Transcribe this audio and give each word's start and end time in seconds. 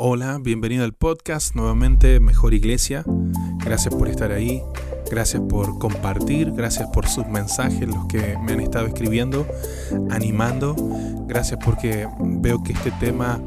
Hola, 0.00 0.38
bienvenido 0.40 0.84
al 0.84 0.92
podcast 0.92 1.56
nuevamente 1.56 2.20
Mejor 2.20 2.54
Iglesia. 2.54 3.02
Gracias 3.64 3.92
por 3.92 4.06
estar 4.06 4.30
ahí, 4.30 4.62
gracias 5.10 5.42
por 5.48 5.80
compartir, 5.80 6.52
gracias 6.52 6.88
por 6.90 7.08
sus 7.08 7.26
mensajes, 7.26 7.80
los 7.88 8.06
que 8.06 8.38
me 8.44 8.52
han 8.52 8.60
estado 8.60 8.86
escribiendo, 8.86 9.44
animando. 10.08 10.76
Gracias 11.26 11.58
porque 11.64 12.06
veo 12.20 12.62
que 12.62 12.74
este 12.74 12.92
tema 12.92 13.42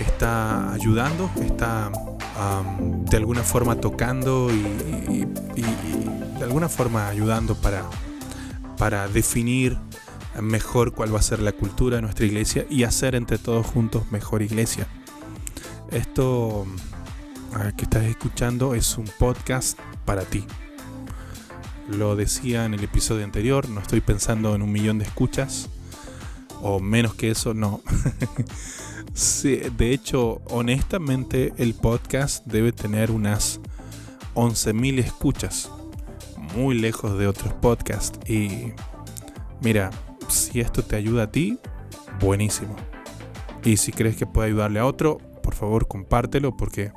está 0.00 0.72
ayudando, 0.72 1.30
está 1.42 1.92
de 3.10 3.16
alguna 3.18 3.42
forma 3.42 3.76
tocando 3.76 4.48
y, 4.50 5.26
de 6.38 6.44
alguna 6.44 6.70
forma 6.70 7.08
ayudando 7.08 7.54
para, 7.56 7.84
para 8.78 9.06
definir 9.06 9.76
mejor 10.40 10.94
cuál 10.94 11.14
va 11.14 11.18
a 11.18 11.22
ser 11.22 11.40
la 11.40 11.52
cultura 11.52 11.96
de 11.96 12.02
nuestra 12.02 12.24
iglesia 12.24 12.64
y 12.70 12.84
hacer 12.84 13.14
entre 13.14 13.36
todos 13.36 13.66
juntos 13.66 14.10
mejor 14.10 14.40
iglesia. 14.40 14.86
Esto 15.90 16.66
que 17.76 17.82
estás 17.82 18.04
escuchando 18.04 18.74
es 18.76 18.96
un 18.96 19.10
podcast 19.18 19.76
para 20.04 20.22
ti. 20.22 20.44
Lo 21.88 22.14
decía 22.14 22.64
en 22.64 22.74
el 22.74 22.84
episodio 22.84 23.24
anterior, 23.24 23.68
no 23.68 23.80
estoy 23.80 24.00
pensando 24.00 24.54
en 24.54 24.62
un 24.62 24.70
millón 24.70 24.98
de 24.98 25.04
escuchas, 25.04 25.68
o 26.62 26.78
menos 26.78 27.14
que 27.14 27.32
eso, 27.32 27.54
no. 27.54 27.82
de 29.42 29.92
hecho, 29.92 30.42
honestamente, 30.48 31.52
el 31.56 31.74
podcast 31.74 32.46
debe 32.46 32.70
tener 32.70 33.10
unas 33.10 33.58
11.000 34.34 35.00
escuchas, 35.00 35.72
muy 36.54 36.78
lejos 36.78 37.18
de 37.18 37.26
otros 37.26 37.52
podcasts. 37.54 38.16
Y 38.30 38.72
mira, 39.60 39.90
si 40.28 40.60
esto 40.60 40.84
te 40.84 40.94
ayuda 40.94 41.24
a 41.24 41.32
ti, 41.32 41.58
buenísimo. 42.20 42.76
Y 43.64 43.76
si 43.76 43.90
crees 43.90 44.14
que 44.14 44.26
puede 44.26 44.50
ayudarle 44.50 44.78
a 44.78 44.86
otro, 44.86 45.18
por 45.50 45.58
favor 45.58 45.88
compártelo 45.88 46.56
porque 46.56 46.92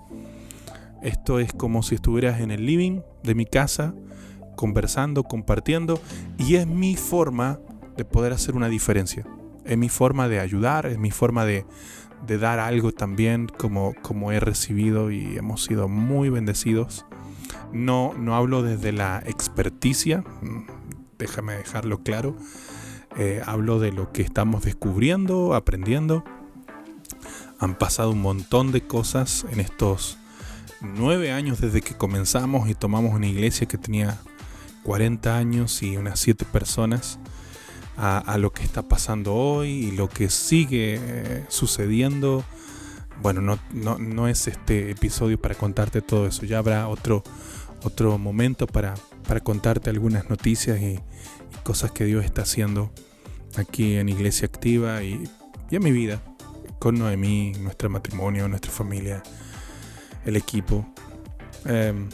esto 1.01 1.39
es 1.39 1.51
como 1.53 1.81
si 1.81 1.95
estuvieras 1.95 2.39
en 2.39 2.51
el 2.51 2.67
living 2.67 3.01
de 3.23 3.33
mi 3.33 3.47
casa, 3.47 3.95
conversando, 4.55 5.23
compartiendo, 5.23 5.99
y 6.37 6.57
es 6.57 6.67
mi 6.67 6.95
forma 6.95 7.59
de 7.97 8.05
poder 8.05 8.31
hacer 8.31 8.55
una 8.55 8.69
diferencia. 8.69 9.25
Es 9.65 9.75
mi 9.75 9.89
forma 9.89 10.27
de 10.27 10.39
ayudar, 10.39 10.85
es 10.85 10.99
mi 10.99 11.09
forma 11.09 11.45
de, 11.45 11.65
dar 12.27 12.59
algo 12.59 12.91
también 12.91 13.47
como, 13.47 13.95
como 14.03 14.31
he 14.31 14.39
recibido 14.39 15.09
y 15.09 15.35
hemos 15.35 15.63
sido 15.63 15.89
muy 15.89 16.29
bendecidos. 16.29 17.07
No, 17.71 18.13
no 18.13 18.35
hablo 18.35 18.61
desde 18.61 18.91
la 18.91 19.23
experticia, 19.25 20.23
mm, 20.43 20.67
déjame 21.17 21.55
dejarlo 21.55 22.03
claro. 22.03 22.35
Eh, 23.17 23.41
hablo 23.47 23.79
de 23.79 23.91
lo 23.91 24.11
que 24.11 24.21
estamos 24.21 24.63
descubriendo, 24.63 25.55
aprendiendo 25.55 26.23
han 27.63 27.75
pasado 27.75 28.11
un 28.11 28.21
montón 28.21 28.71
de 28.71 28.81
cosas 28.81 29.45
en 29.51 29.59
estos 29.59 30.17
nueve 30.81 31.31
años 31.31 31.61
desde 31.61 31.81
que 31.81 31.95
comenzamos 31.95 32.69
y 32.69 32.75
tomamos 32.75 33.13
una 33.13 33.27
iglesia 33.27 33.67
que 33.67 33.77
tenía 33.77 34.17
40 34.83 35.37
años 35.37 35.81
y 35.81 35.95
unas 35.95 36.19
siete 36.19 36.45
personas 36.45 37.19
a, 37.95 38.37
lo 38.37 38.51
que 38.51 38.63
está 38.63 38.81
pasando 38.81 39.35
hoy 39.35 39.69
y 39.69 39.91
lo 39.91 40.09
que 40.09 40.29
sigue 40.29 40.99
eh, 40.99 41.45
sucediendo. 41.47 42.43
Bueno, 43.21 43.41
no, 43.41 43.97
no, 43.99 44.27
es 44.27 44.47
este 44.47 44.89
episodio 44.89 45.39
para 45.39 45.55
contarte 45.55 46.01
todo 46.01 46.25
eso, 46.25 46.45
ya 46.45 46.57
habrá 46.57 46.87
otro, 46.87 47.23
otro 47.83 48.17
momento 48.17 48.65
para, 48.65 48.95
para 49.27 49.39
contarte 49.39 49.89
algunas 49.89 50.29
noticias 50.29 50.81
y, 50.81 50.99
cosas 51.63 51.91
que 51.91 52.03
Dios 52.03 52.25
está 52.25 52.41
haciendo 52.41 52.91
aquí 53.55 53.95
en 53.95 54.09
Iglesia 54.09 54.47
Activa 54.47 55.01
y, 55.03 55.29
y 55.69 55.75
en 55.77 55.83
mi 55.83 55.93
vida 55.93 56.21
con 56.83 56.99
Noemí, 56.99 57.53
nuestro 57.61 57.89
matrimonio, 57.89 58.45
nuestra 58.49 58.69
familia, 58.69 59.23
el 60.25 60.35
equipo. 60.35 60.85
Em, 61.63 62.09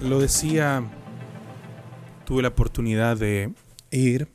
lo 0.00 0.18
decía, 0.18 0.82
tuve 2.24 2.40
la 2.40 2.48
oportunidad 2.48 3.18
de 3.18 3.52
ir 3.90 4.28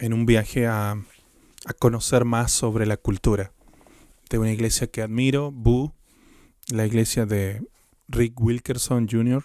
en 0.00 0.12
un 0.12 0.26
viaje 0.26 0.66
a, 0.66 1.00
conocer 1.78 2.24
más 2.24 2.50
sobre 2.50 2.84
la 2.84 2.96
cultura 2.96 3.52
de 4.28 4.38
una 4.40 4.50
iglesia 4.50 4.88
que 4.88 5.00
admiro, 5.00 5.52
Boo, 5.52 5.94
la 6.72 6.84
iglesia 6.84 7.26
de 7.26 7.62
Rick 8.08 8.40
Wilkerson 8.40 9.06
Jr. 9.08 9.44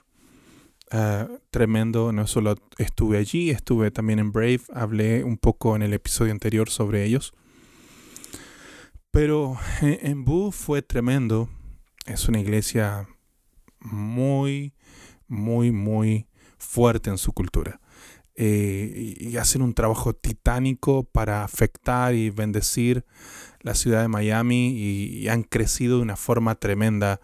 Eh, 0.90 1.28
tremendo, 1.52 2.12
no 2.12 2.26
solo 2.26 2.56
estuve 2.80 3.20
allí, 3.20 3.52
estuve 3.52 3.92
también 3.92 4.18
en 4.18 4.32
Brave, 4.32 4.62
hablé 4.74 5.24
un 5.24 5.38
poco 5.38 5.76
en 5.76 5.84
el 5.84 5.94
episodio 5.94 6.32
anterior 6.32 6.72
sobre 6.72 7.06
ellos. 7.06 7.36
Pero 9.16 9.58
en 9.82 10.26
Bu 10.26 10.52
fue 10.52 10.82
tremendo. 10.82 11.48
Es 12.06 12.28
una 12.28 12.42
iglesia 12.42 13.08
muy, 13.80 14.74
muy, 15.30 15.72
muy 15.72 16.28
fuerte 16.58 17.12
en 17.12 17.18
su 17.18 17.32
cultura. 17.32 17.80
Eh, 18.36 19.16
y 19.18 19.38
hacen 19.38 19.62
un 19.62 19.74
trabajo 19.74 20.12
titánico 20.12 21.06
para 21.06 21.46
afectar 21.46 22.14
y 22.14 22.30
bendecir 22.30 23.06
la 23.62 23.74
ciudad 23.74 24.02
de 24.02 24.10
Miami 24.10 24.74
y, 24.76 25.30
han 25.30 25.44
crecido 25.44 25.96
de 25.96 26.04
una 26.04 26.18
forma 26.18 26.56
tremenda. 26.56 27.22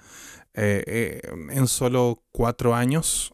Eh, 0.54 0.86
eh, 0.88 1.22
en 1.50 1.68
solo 1.68 2.24
cuatro 2.32 2.74
años, 2.74 3.34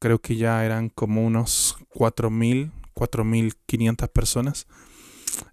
creo 0.00 0.18
que 0.18 0.34
ya 0.34 0.64
eran 0.64 0.88
como 0.88 1.24
unos 1.24 1.76
4.000, 1.94 2.72
4.500 2.92 4.08
personas 4.08 4.66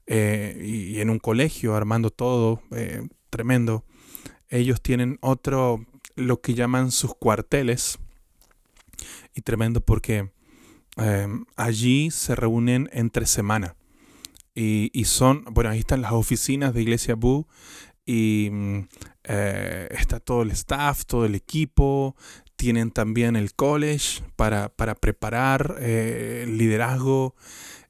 eh, 0.07 0.59
y, 0.63 1.00
en 1.00 1.09
un 1.09 1.19
colegio 1.19 1.75
armando 1.75 2.09
todo, 2.09 2.62
eh, 2.72 3.07
tremendo. 3.29 3.85
Ellos 4.50 4.81
tienen 4.81 5.17
otro, 5.22 5.85
lo 6.16 6.41
que 6.41 6.53
llaman 6.53 6.91
sus 6.91 7.16
cuarteles, 7.16 8.00
y 9.35 9.41
tremendo 9.41 9.81
porque 9.81 10.31
em, 10.97 11.45
allí 11.56 12.12
se 12.12 12.35
reúnen 12.35 12.90
entre 12.91 13.25
semana. 13.25 13.75
Y, 14.56 14.90
y, 14.94 15.06
son, 15.06 15.45
bueno, 15.51 15.69
ahí 15.69 15.79
están 15.79 16.01
las 16.01 16.11
oficinas 16.11 16.73
de 16.73 16.81
Iglesia 16.81 17.16
Bu 17.16 17.47
y 18.06 18.50
mm, 18.51 18.79
eh, 19.25 19.88
está 19.91 20.19
todo 20.19 20.41
el 20.41 20.51
staff, 20.51 21.06
todo 21.06 21.25
el 21.25 21.35
equipo, 21.35 22.16
tienen 22.56 22.91
también 22.91 23.35
el 23.35 23.53
college 23.53 24.23
para, 24.35 24.69
para 24.69 24.96
preparar 24.96 25.78
el 25.79 26.57
liderazgo 26.57 27.35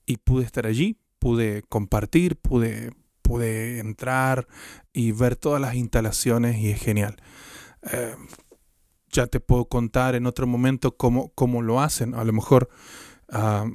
y 0.06 0.18
pude 0.18 0.46
estar 0.46 0.68
allí 0.68 0.99
pude 1.20 1.64
compartir, 1.70 2.38
pude, 2.38 2.92
pude 3.22 3.80
entrar 3.80 4.48
y 4.94 5.12
ver 5.12 5.36
todas 5.36 5.62
las 5.62 5.76
instalaciones 5.76 6.58
y 6.58 6.72
es 6.72 6.82
genial. 6.82 7.18
Eh, 7.92 8.16
ya 9.12 9.28
te 9.28 9.40
puedo 9.40 9.66
contar 9.66 10.16
en 10.16 10.26
otro 10.26 10.48
momento 10.48 10.96
cómo, 10.98 11.32
cómo 11.36 11.62
lo 11.62 11.82
hacen. 11.82 12.16
A 12.16 12.24
lo 12.24 12.34
mejor 12.34 12.70
ah, 13.32 13.66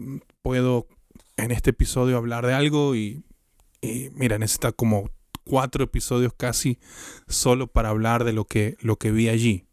puedo 0.43 0.89
en 1.37 1.51
este 1.51 1.71
episodio 1.71 2.17
hablar 2.17 2.47
de 2.47 2.55
algo 2.55 2.95
y, 2.95 3.25
y, 3.81 4.11
mira, 4.15 4.39
necesita 4.39 4.73
como 4.73 5.11
cuatro 5.45 5.85
episodios 5.85 6.33
casi 6.37 6.79
solo 7.29 7.67
para 7.67 7.91
hablar 7.91 8.25
de 8.25 8.33
lo 8.33 8.47
que, 8.47 8.77
lo 8.81 8.97
que 8.97 9.13
vi 9.13 9.29
allí. 9.29 9.67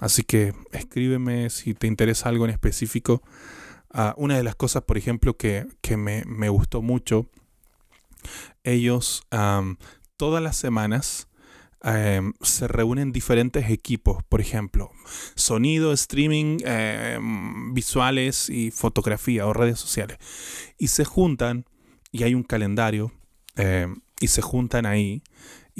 Así 0.00 0.22
que 0.22 0.54
escríbeme 0.72 1.50
si 1.50 1.74
te 1.74 1.86
interesa 1.86 2.28
algo 2.28 2.46
en 2.46 2.52
específico. 2.52 3.22
Ah, 3.92 4.14
una 4.16 4.36
de 4.36 4.44
las 4.44 4.54
cosas, 4.54 4.84
por 4.84 4.96
ejemplo, 4.96 5.36
que, 5.36 5.66
me, 5.96 6.48
gustó 6.48 6.80
mucho, 6.82 7.28
ellos 8.62 9.22
todas 10.16 10.42
las 10.42 10.56
semanas 10.56 11.28
em, 11.82 12.34
se 12.42 12.68
reúnen 12.68 13.10
diferentes 13.10 13.70
equipos, 13.70 14.22
por 14.28 14.40
ejemplo, 14.40 14.90
sonido, 15.34 15.92
streaming, 15.92 16.58
em, 16.64 17.72
visuales 17.74 18.50
y 18.50 18.70
fotografía 18.70 19.46
o 19.46 19.54
redes 19.54 19.80
sociales. 19.80 20.18
Y 20.78 20.88
se 20.88 21.04
juntan 21.04 21.64
y 22.12 22.24
hay 22.24 22.34
un 22.34 22.42
calendario 22.42 23.12
em, 23.56 24.02
y 24.20 24.28
se 24.28 24.42
juntan 24.42 24.86
ahí 24.86 25.22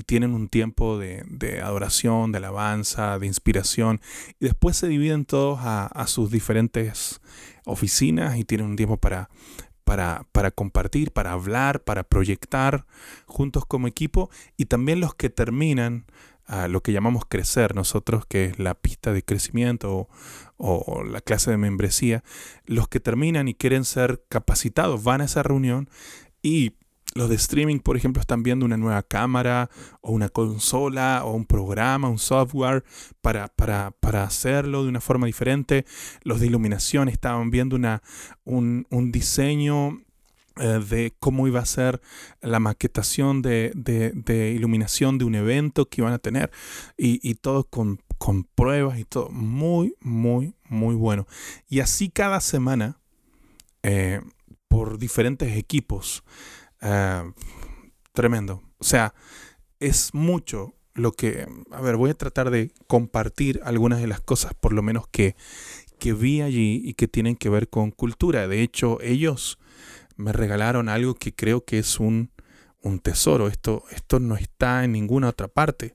y 0.01 0.03
tienen 0.03 0.33
un 0.33 0.49
tiempo 0.49 0.99
de, 0.99 1.61
adoración, 1.63 2.33
de 2.33 2.39
alabanza, 2.39 3.19
de 3.19 3.27
inspiración, 3.27 4.01
y 4.39 4.47
después 4.47 4.79
se 4.79 4.89
dividen 4.89 5.27
todos 5.27 5.61
a, 5.63 6.07
sus 6.07 6.31
diferentes 6.31 7.21
oficinas 7.67 8.39
y 8.39 8.45
tienen 8.45 8.69
un 8.69 8.77
tiempo 8.77 8.97
para, 8.97 9.29
compartir, 10.55 11.13
para 11.13 11.33
hablar, 11.33 11.83
para 11.83 12.03
proyectar 12.03 12.87
juntos 13.27 13.67
como 13.67 13.89
equipo, 13.89 14.31
y 14.57 14.65
también 14.65 15.01
los 15.01 15.15
que 15.15 15.29
terminan 15.29 16.07
lo 16.69 16.83
que 16.83 16.93
llamamos 16.93 17.25
crecer 17.29 17.75
nosotros, 17.75 18.25
que 18.25 18.47
es 18.47 18.59
la 18.59 18.75
pista 18.75 19.13
de 19.13 19.23
crecimiento 19.23 20.09
o, 20.57 21.05
la 21.05 21.21
clase 21.21 21.51
de 21.51 21.59
membresía, 21.59 22.25
los 22.65 22.89
que 22.89 23.01
terminan 23.01 23.49
y 23.49 23.55
quieren 23.55 23.85
ser 23.85 24.25
capacitados 24.31 25.05
van 25.05 25.21
a 25.21 25.25
esa 25.27 25.43
reunión 25.43 25.91
y 26.43 26.73
los 27.15 27.29
de 27.29 27.35
streaming, 27.35 27.79
por 27.81 27.97
ejemplo, 27.97 28.21
están 28.21 28.43
viendo 28.43 28.65
una 28.65 28.77
nueva 28.77 29.03
cámara 29.03 29.69
o 30.01 30.13
una 30.13 30.29
consola 30.29 31.23
o 31.25 31.33
un 31.33 31.45
programa, 31.45 32.09
un 32.09 32.19
software 32.19 32.85
para, 33.21 33.49
para, 33.49 33.91
para 34.01 34.23
hacerlo 34.23 34.85
de 34.85 34.89
una 34.89 35.01
forma 35.01 35.27
diferente. 35.27 35.85
Los 36.23 36.41
de 36.41 36.47
iluminación 36.47 37.09
estaban 37.09 37.51
viendo 37.51 37.77
una, 37.77 38.03
un, 38.45 38.87
un 38.91 39.11
diseño 39.11 40.01
eh, 40.61 40.79
de 40.91 41.15
cómo 41.21 41.49
iba 41.49 41.61
a 41.61 41.65
ser 41.65 42.03
la 42.43 42.61
maquetación 42.61 43.41
de, 43.41 43.73
iluminación 44.55 45.17
de 45.17 45.25
un 45.25 45.35
evento 45.35 45.89
que 45.89 46.03
iban 46.03 46.13
a 46.13 46.19
tener 46.19 46.51
y, 46.99 47.35
todo 47.37 47.65
con, 47.65 47.99
pruebas 48.55 48.99
y 48.99 49.05
todo 49.05 49.31
muy, 49.31 49.95
muy, 50.01 50.55
muy 50.69 50.95
bueno. 50.95 51.27
Y 51.69 51.81
así 51.81 52.11
cada 52.11 52.41
semana 52.41 52.99
eh, 53.83 54.21
por 54.69 54.99
diferentes 54.99 55.57
equipos. 55.57 56.25
Eh, 56.81 57.33
tremendo. 58.13 58.63
O 58.79 58.85
sea, 58.85 59.15
es 59.79 60.15
mucho 60.15 60.75
lo 60.95 61.13
que... 61.13 61.47
A 61.71 61.81
ver, 61.81 61.97
voy 61.97 62.11
a 62.11 62.15
tratar 62.15 62.51
de 62.51 62.73
compartir 62.87 63.61
algunas 63.65 64.01
de 64.01 64.07
las 64.07 64.21
cosas, 64.21 64.55
por 64.55 64.73
lo 64.73 64.83
menos 64.83 65.07
que, 65.09 65.37
que 65.99 66.13
vi 66.13 66.41
allí 66.41 66.83
y 66.85 66.95
que 66.95 67.09
tienen 67.09 67.37
que 67.37 67.49
ver 67.49 67.69
con 67.69 67.91
cultura. 67.91 68.49
De 68.49 68.63
hecho, 68.63 69.01
ellos 69.01 69.59
me 70.17 70.33
regalaron 70.33 70.89
algo 70.89 71.15
que 71.15 71.35
creo 71.35 71.65
que 71.65 71.79
es 71.79 72.01
un, 72.01 72.31
tesoro. 73.03 73.49
Esto, 73.49 73.85
esto 73.91 74.19
no 74.21 74.37
está 74.37 74.85
en 74.85 74.93
ninguna 74.93 75.29
otra 75.29 75.49
parte. 75.49 75.95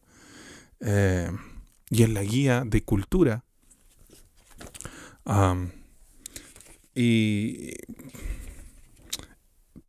Eh, 0.80 1.30
y 1.90 2.04
en 2.04 2.14
la 2.14 2.24
guía 2.24 2.64
de 2.66 2.84
cultura. 2.84 3.44
y 6.94 7.74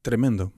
tremendo. 0.03 0.53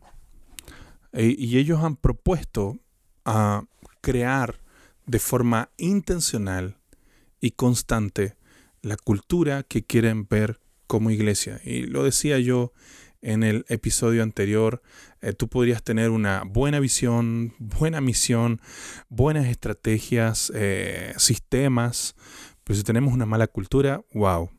E, 1.12 1.34
y 1.38 1.58
ellos 1.58 1.82
han 1.82 1.96
propuesto 1.96 2.78
a 3.24 3.64
crear 4.00 4.60
de 5.06 5.18
forma 5.18 5.70
intencional 5.76 6.78
y 7.40 7.52
constante 7.52 8.36
la 8.82 8.96
cultura 8.96 9.62
que 9.62 9.84
quieren 9.84 10.26
ver 10.28 10.60
como 10.86 11.10
iglesia. 11.10 11.60
Y 11.64 11.82
lo 11.82 12.04
decía 12.04 12.38
yo 12.38 12.72
en 13.20 13.42
el 13.42 13.64
episodio 13.68 14.22
anterior, 14.22 14.82
eh, 15.20 15.32
tú 15.32 15.48
podrías 15.48 15.82
tener 15.82 16.10
una 16.10 16.44
buena 16.44 16.78
visión, 16.78 17.54
buena 17.58 18.00
misión, 18.00 18.60
buenas 19.08 19.46
estrategias, 19.46 20.52
eh, 20.54 21.14
sistemas, 21.16 22.14
pero 22.64 22.76
si 22.76 22.84
tenemos 22.84 23.12
una 23.12 23.26
mala 23.26 23.46
cultura, 23.46 24.04
wow. 24.14 24.50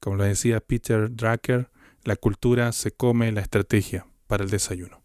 Como 0.00 0.16
lo 0.16 0.24
decía 0.24 0.60
Peter 0.60 1.14
Drucker, 1.14 1.70
la 2.04 2.16
cultura 2.16 2.72
se 2.72 2.92
come 2.92 3.30
la 3.32 3.40
estrategia 3.40 4.06
para 4.26 4.44
el 4.44 4.50
desayuno. 4.50 5.01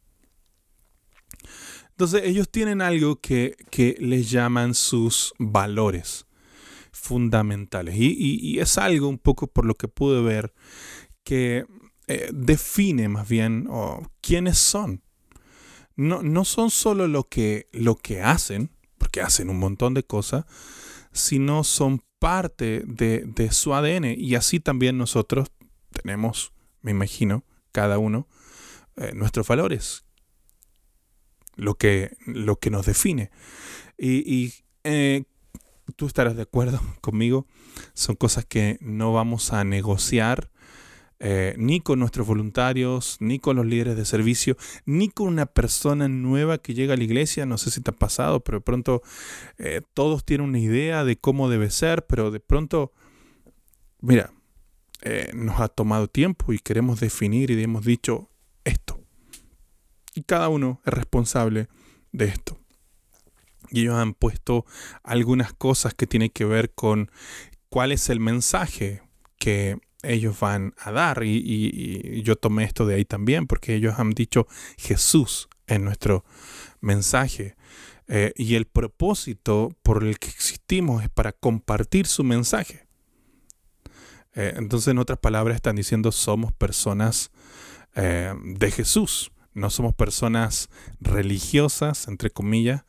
Entonces 1.98 2.26
ellos 2.26 2.52
tienen 2.52 2.84
algo 2.84 3.22
que, 3.22 3.58
les 3.98 4.30
llaman 4.30 4.76
sus 4.76 5.34
valores 5.40 6.28
fundamentales. 6.92 7.96
Y, 7.98 8.60
es 8.60 8.78
algo 8.78 9.08
un 9.08 9.18
poco 9.18 9.48
por 9.48 9.66
lo 9.66 9.74
que 9.74 9.88
pude 9.88 10.22
ver 10.22 10.54
que 11.24 11.66
eh, 12.06 12.30
define 12.32 13.10
más 13.10 13.28
bien 13.28 13.68
quiénes 14.22 14.60
son. 14.60 15.02
No, 15.96 16.22
no, 16.22 16.46
son 16.46 16.70
solo 16.70 17.08
lo 17.08 17.24
que, 17.24 17.68
lo 17.74 17.96
que 17.96 18.22
hacen, 18.22 18.70
porque 19.00 19.22
hacen 19.22 19.50
un 19.50 19.58
montón 19.58 19.96
de 19.96 20.04
cosas, 20.04 20.46
sino 21.12 21.64
son 21.64 22.04
parte 22.20 22.84
de, 22.86 23.24
de 23.26 23.52
su 23.52 23.74
ADN. 23.74 24.14
Y 24.16 24.36
así 24.36 24.60
también 24.60 25.00
nosotros 25.00 25.48
tenemos, 25.90 26.54
me 26.84 26.92
imagino, 26.92 27.44
cada 27.72 27.98
uno, 27.98 28.28
eh, 28.98 29.14
nuestros 29.16 29.48
valores, 29.48 30.07
lo 31.58 31.76
que, 31.76 32.16
lo 32.26 32.58
que 32.58 32.70
nos 32.70 32.86
define. 32.86 33.32
Y, 33.98 34.54
eh, 34.84 35.24
tú 35.96 36.06
estarás 36.06 36.36
de 36.36 36.44
acuerdo 36.44 36.80
conmigo, 37.02 37.48
son 37.94 38.16
cosas 38.16 38.46
que 38.46 38.78
no 38.80 39.12
vamos 39.12 39.52
a 39.52 39.64
negociar 39.64 40.52
eh, 41.20 41.56
ni 41.58 41.82
con 41.82 41.98
nuestros 41.98 42.28
voluntarios, 42.28 43.18
ni 43.20 43.40
con 43.40 43.56
los 43.56 43.66
líderes 43.66 43.98
de 43.98 44.06
servicio, 44.06 44.56
ni 44.86 45.10
con 45.10 45.28
una 45.28 45.48
persona 45.48 46.08
nueva 46.08 46.60
que 46.60 46.76
llega 46.76 46.94
a 46.94 46.98
la 46.98 47.04
iglesia. 47.04 47.48
No 47.48 47.58
sé 47.58 47.72
si 47.72 47.82
te 47.82 47.90
ha 47.90 47.96
pasado, 47.96 48.42
pero 48.42 48.60
de 48.60 48.64
pronto 48.64 49.02
eh, 49.58 49.82
todos 49.96 50.24
tienen 50.24 50.48
una 50.48 50.60
idea 50.60 51.04
de 51.04 51.18
cómo 51.18 51.50
debe 51.50 51.72
ser, 51.72 52.06
pero 52.06 52.30
de 52.30 52.40
pronto, 52.40 52.94
mira, 54.00 54.32
nos 55.34 55.62
ha 55.62 55.70
tomado 55.70 56.08
tiempo 56.10 56.52
y 56.52 56.60
queremos 56.60 57.00
definir 57.00 57.50
y 57.50 57.64
hemos 57.64 57.86
dicho. 57.86 58.30
Y 60.18 60.24
cada 60.24 60.50
uno 60.50 60.82
es 60.84 60.92
responsable 60.92 61.68
de 62.12 62.26
esto. 62.26 62.58
Y 63.70 63.82
ellos 63.82 63.98
han 63.98 64.16
puesto 64.16 64.66
algunas 65.04 65.54
cosas 65.54 65.94
que 65.94 66.08
tienen 66.08 66.32
que 66.32 66.44
ver 66.44 66.72
con 66.74 67.12
cuál 67.70 67.92
es 67.92 68.10
el 68.10 68.20
mensaje 68.20 69.04
que 69.38 69.78
ellos 70.02 70.40
van 70.40 70.74
a 70.80 70.92
dar. 70.92 71.24
Y, 71.24 72.24
yo 72.24 72.36
tomé 72.36 72.64
esto 72.64 72.88
de 72.88 72.96
ahí 72.96 73.06
también, 73.06 73.46
porque 73.46 73.76
ellos 73.76 74.00
han 74.00 74.10
dicho 74.10 74.48
Jesús 74.80 75.50
en 75.68 75.86
nuestro 75.86 76.26
mensaje. 76.82 77.56
Eh, 78.08 78.34
y 78.38 78.56
el 78.56 78.66
propósito 78.66 79.70
por 79.84 80.04
el 80.04 80.18
que 80.18 80.30
existimos 80.30 81.04
es 81.04 81.10
para 81.10 81.32
compartir 81.32 82.08
su 82.08 82.24
mensaje. 82.24 82.88
Eh, 84.34 84.56
entonces, 84.56 84.88
en 84.88 84.98
otras 84.98 85.20
palabras, 85.20 85.58
están 85.58 85.76
diciendo 85.76 86.12
somos 86.12 86.54
personas 86.54 87.30
eh, 87.94 88.34
de 88.44 88.72
Jesús 88.72 89.32
no 89.58 89.70
somos 89.70 89.94
personas 89.96 90.70
religiosas, 91.02 92.08
entre 92.08 92.30
comillas, 92.30 92.86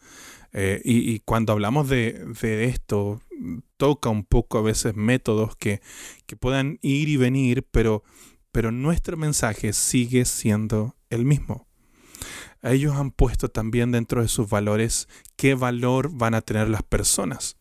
eh, 0.52 0.80
y, 0.84 1.20
cuando 1.20 1.52
hablamos 1.52 1.88
de, 1.88 2.64
esto, 2.64 3.20
toca 3.76 4.08
un 4.08 4.24
poco 4.24 4.58
a 4.58 4.62
veces 4.62 4.94
métodos 4.94 5.56
que, 5.56 5.80
puedan 6.40 6.78
ir 6.82 7.08
y 7.08 7.16
venir, 7.16 7.66
pero, 7.70 8.02
pero 8.52 8.70
nuestro 8.70 9.16
mensaje 9.16 9.72
sigue 9.72 10.24
siendo 10.24 10.96
el 11.10 11.24
mismo. 11.24 11.66
Ellos 12.62 12.96
han 12.96 13.12
puesto 13.12 13.48
también 13.48 13.92
dentro 13.92 14.22
de 14.22 14.28
sus 14.28 14.48
valores 14.48 15.08
qué 15.36 15.54
valor 15.54 16.10
van 16.12 16.34
a 16.34 16.40
tener 16.40 16.68
las 16.68 16.82
personas. 16.82 17.56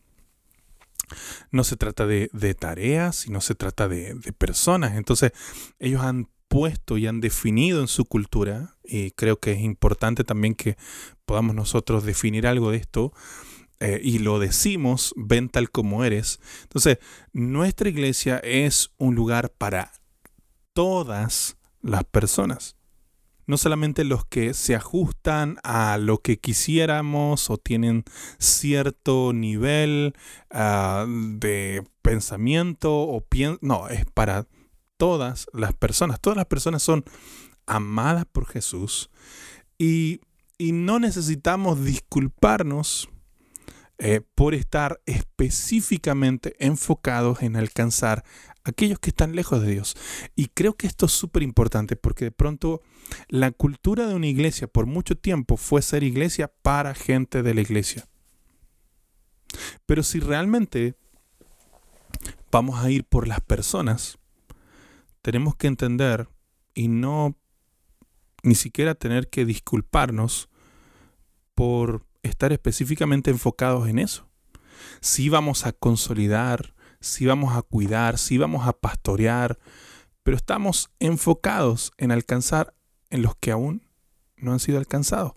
No 1.50 1.64
se 1.64 1.76
trata 1.76 2.06
de, 2.06 2.28
tareas, 2.58 3.16
sino 3.16 3.40
se 3.40 3.54
trata 3.54 3.88
de, 3.88 4.14
de 4.14 4.32
personas. 4.32 4.96
Entonces, 4.96 5.32
ellos 5.78 6.02
han 6.02 6.28
puesto 6.48 6.96
y 6.96 7.06
han 7.06 7.20
definido 7.20 7.80
en 7.80 7.88
su 7.88 8.04
cultura, 8.04 8.76
y 8.82 9.10
creo 9.12 9.38
que 9.38 9.52
es 9.52 9.60
importante 9.60 10.24
también 10.24 10.54
que 10.54 10.76
podamos 11.24 11.54
nosotros 11.54 12.04
definir 12.04 12.46
algo 12.46 12.70
de 12.70 12.78
esto, 12.78 13.12
eh, 13.80 14.00
y 14.02 14.18
lo 14.18 14.38
decimos, 14.38 15.14
ven 15.16 15.48
tal 15.48 15.70
como 15.70 16.04
eres. 16.04 16.40
Entonces, 16.62 16.98
nuestra 17.32 17.88
iglesia 17.88 18.38
es 18.38 18.90
un 18.96 19.14
lugar 19.14 19.50
para 19.56 19.92
todas 20.72 21.56
las 21.80 22.04
personas. 22.04 22.76
No 23.46 23.56
solamente 23.56 24.04
los 24.04 24.26
que 24.26 24.52
se 24.52 24.74
ajustan 24.74 25.58
a 25.62 25.96
lo 25.96 26.18
que 26.18 26.38
quisiéramos 26.38 27.48
o 27.48 27.56
tienen 27.56 28.04
cierto 28.38 29.32
nivel 29.32 30.14
ah, 30.50 31.06
de 31.08 31.82
pensamiento 32.02 32.94
o 32.94 33.22
pienso, 33.22 33.58
no, 33.62 33.88
es 33.88 34.04
para 34.06 34.46
todas 34.98 35.46
las 35.54 35.72
personas. 35.72 36.20
Todas 36.20 36.36
las 36.36 36.46
personas 36.46 36.82
son 36.82 37.04
amadas 37.66 38.26
por 38.30 38.46
Jesús 38.46 39.10
y, 39.78 40.20
no 40.60 40.98
necesitamos 40.98 41.84
disculparnos 41.84 43.08
eh, 43.98 44.22
por 44.34 44.54
estar 44.56 45.00
específicamente 45.06 46.56
enfocados 46.58 47.42
en 47.42 47.54
alcanzar 47.54 48.24
aquellos 48.64 48.98
que 48.98 49.10
están 49.10 49.36
lejos 49.36 49.62
de 49.62 49.70
Dios. 49.70 49.96
Y 50.34 50.48
creo 50.48 50.74
que 50.74 50.88
esto 50.88 51.06
es 51.06 51.12
súper 51.12 51.44
importante 51.44 51.94
porque 51.94 52.24
de 52.24 52.30
pronto 52.32 52.82
la 53.28 53.52
cultura 53.52 54.08
de 54.08 54.16
una 54.16 54.26
iglesia 54.26 54.66
por 54.66 54.86
mucho 54.86 55.16
tiempo 55.16 55.56
fue 55.56 55.80
ser 55.80 56.02
iglesia 56.02 56.52
para 56.62 56.94
gente 56.94 57.44
de 57.44 57.54
la 57.54 57.60
iglesia. 57.60 58.08
Pero 59.86 60.02
si 60.02 60.18
realmente 60.18 60.96
vamos 62.50 62.84
a 62.84 62.90
ir 62.90 63.04
por 63.04 63.28
las 63.28 63.40
personas, 63.40 64.18
tenemos 65.28 65.56
que 65.56 65.66
entender 65.66 66.26
y 66.72 66.88
no 66.88 67.36
ni 68.42 68.54
siquiera 68.54 68.94
tener 68.94 69.28
que 69.28 69.44
disculparnos 69.44 70.48
por 71.54 72.06
estar 72.22 72.50
específicamente 72.50 73.30
enfocados 73.30 73.90
en 73.90 73.98
eso. 73.98 74.26
Si 75.02 75.28
vamos 75.28 75.66
a 75.66 75.72
consolidar, 75.72 76.72
si 77.00 77.26
vamos 77.26 77.54
a 77.54 77.60
cuidar, 77.60 78.16
si 78.16 78.38
vamos 78.38 78.66
a 78.66 78.72
pastorear, 78.72 79.58
pero 80.22 80.34
estamos 80.34 80.88
enfocados 80.98 81.92
en 81.98 82.10
alcanzar 82.10 82.74
en 83.10 83.20
los 83.20 83.36
que 83.36 83.50
aún 83.50 83.86
no 84.38 84.54
han 84.54 84.60
sido 84.60 84.78
alcanzados. 84.78 85.32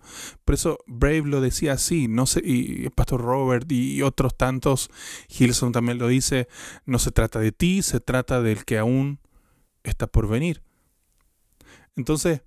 Por 0.46 0.54
eso 0.54 0.78
Brave 0.86 1.24
lo 1.26 1.42
decía 1.42 1.74
así, 1.74 2.08
no 2.08 2.24
sé, 2.24 2.40
y 2.42 2.88
pastor 2.88 3.20
Robert 3.20 3.70
y 3.70 4.00
otros 4.00 4.38
tantos, 4.38 4.88
Gilson 5.28 5.70
también 5.70 5.98
lo 5.98 6.08
dice, 6.08 6.48
no 6.86 6.98
se 6.98 7.10
trata 7.10 7.40
de 7.40 7.52
ti, 7.52 7.82
se 7.82 8.00
trata 8.00 8.40
del 8.40 8.64
que 8.64 8.78
aún 8.78 9.20
está 9.82 10.06
por 10.06 10.28
venir. 10.28 10.62
Entonces, 11.96 12.42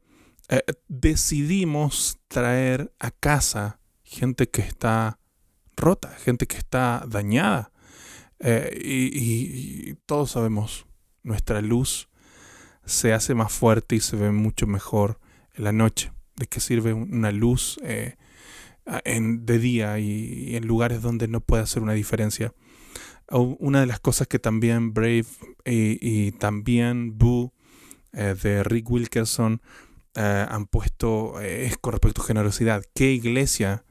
eh, 0.49 0.61
decidimos 0.87 2.19
traer 2.27 2.93
a 2.99 3.11
casa 3.11 3.79
gente 4.03 4.49
que 4.49 4.61
está 4.61 5.19
rota, 5.75 6.09
gente 6.23 6.47
que 6.47 6.57
está 6.57 7.05
dañada. 7.07 7.71
Eh, 8.39 8.79
y, 8.83 9.95
todos 10.05 10.31
sabemos, 10.31 10.85
nuestra 11.23 11.61
luz 11.61 12.09
se 12.85 13.13
hace 13.13 13.33
más 13.33 13.51
fuerte 13.51 13.95
y 13.95 13.99
se 13.99 14.15
ve 14.15 14.31
mucho 14.31 14.67
mejor 14.67 15.19
en 15.53 15.63
la 15.63 15.71
noche. 15.71 16.11
¿De 16.35 16.47
qué 16.47 16.59
sirve 16.59 16.93
una 16.93 17.31
luz 17.31 17.79
eh, 17.83 18.15
en, 19.05 19.45
de 19.45 19.57
día 19.57 19.97
y, 19.99 20.55
en 20.55 20.67
lugares 20.67 21.01
donde 21.01 21.27
no 21.27 21.39
puede 21.39 21.63
hacer 21.63 21.81
una 21.81 21.93
diferencia? 21.93 22.53
Una 23.31 23.81
de 23.81 23.85
las 23.87 23.99
cosas 23.99 24.27
que 24.27 24.39
también 24.39 24.93
Brave 24.93 25.25
y, 25.65 26.31
también 26.33 27.17
Boo 27.17 27.53
eh, 28.13 28.35
de 28.41 28.63
Rick 28.63 28.89
Wilkerson 28.89 29.61
eh, 30.15 30.45
han 30.47 30.67
puesto 30.67 31.39
es 31.41 31.77
con 31.77 31.93
respecto 31.93 32.21
a 32.21 32.25
generosidad. 32.25 32.83
¿Qué 32.93 33.11
iglesia 33.11 33.83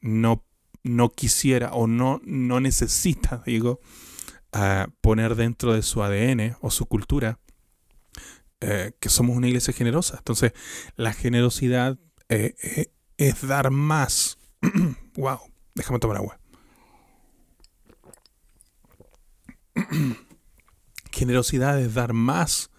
no, 0.00 0.44
no 0.82 1.10
quisiera 1.10 1.72
o 1.72 1.86
no, 1.86 2.20
no 2.24 2.60
necesita, 2.60 3.42
digo, 3.46 3.80
poner 5.00 5.36
dentro 5.36 5.74
de 5.74 5.82
su 5.82 6.02
ADN 6.02 6.56
o 6.60 6.70
su 6.70 6.86
cultura 6.86 7.38
eh, 8.62 8.92
que 9.00 9.08
somos 9.08 9.38
una 9.38 9.48
iglesia 9.48 9.72
generosa. 9.72 10.16
Entonces, 10.18 10.52
la 10.94 11.14
generosidad 11.14 11.98
eh, 12.28 12.54
eh, 12.62 12.92
es 13.16 13.46
dar 13.46 13.70
más. 13.70 14.36
wow, 15.16 15.38
déjame 15.74 15.98
tomar 15.98 16.18
agua. 16.18 16.39
generosidad 21.12 21.80
es 21.80 21.94
dar 21.94 22.12
más 22.12 22.70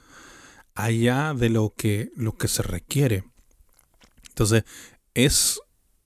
allá 0.75 1.34
de 1.34 1.50
lo 1.50 1.74
que, 1.75 2.12
lo 2.15 2.38
que 2.38 2.48
se 2.48 2.63
requiere. 2.63 3.24
Entonces, 4.30 4.63
es, 5.13 5.60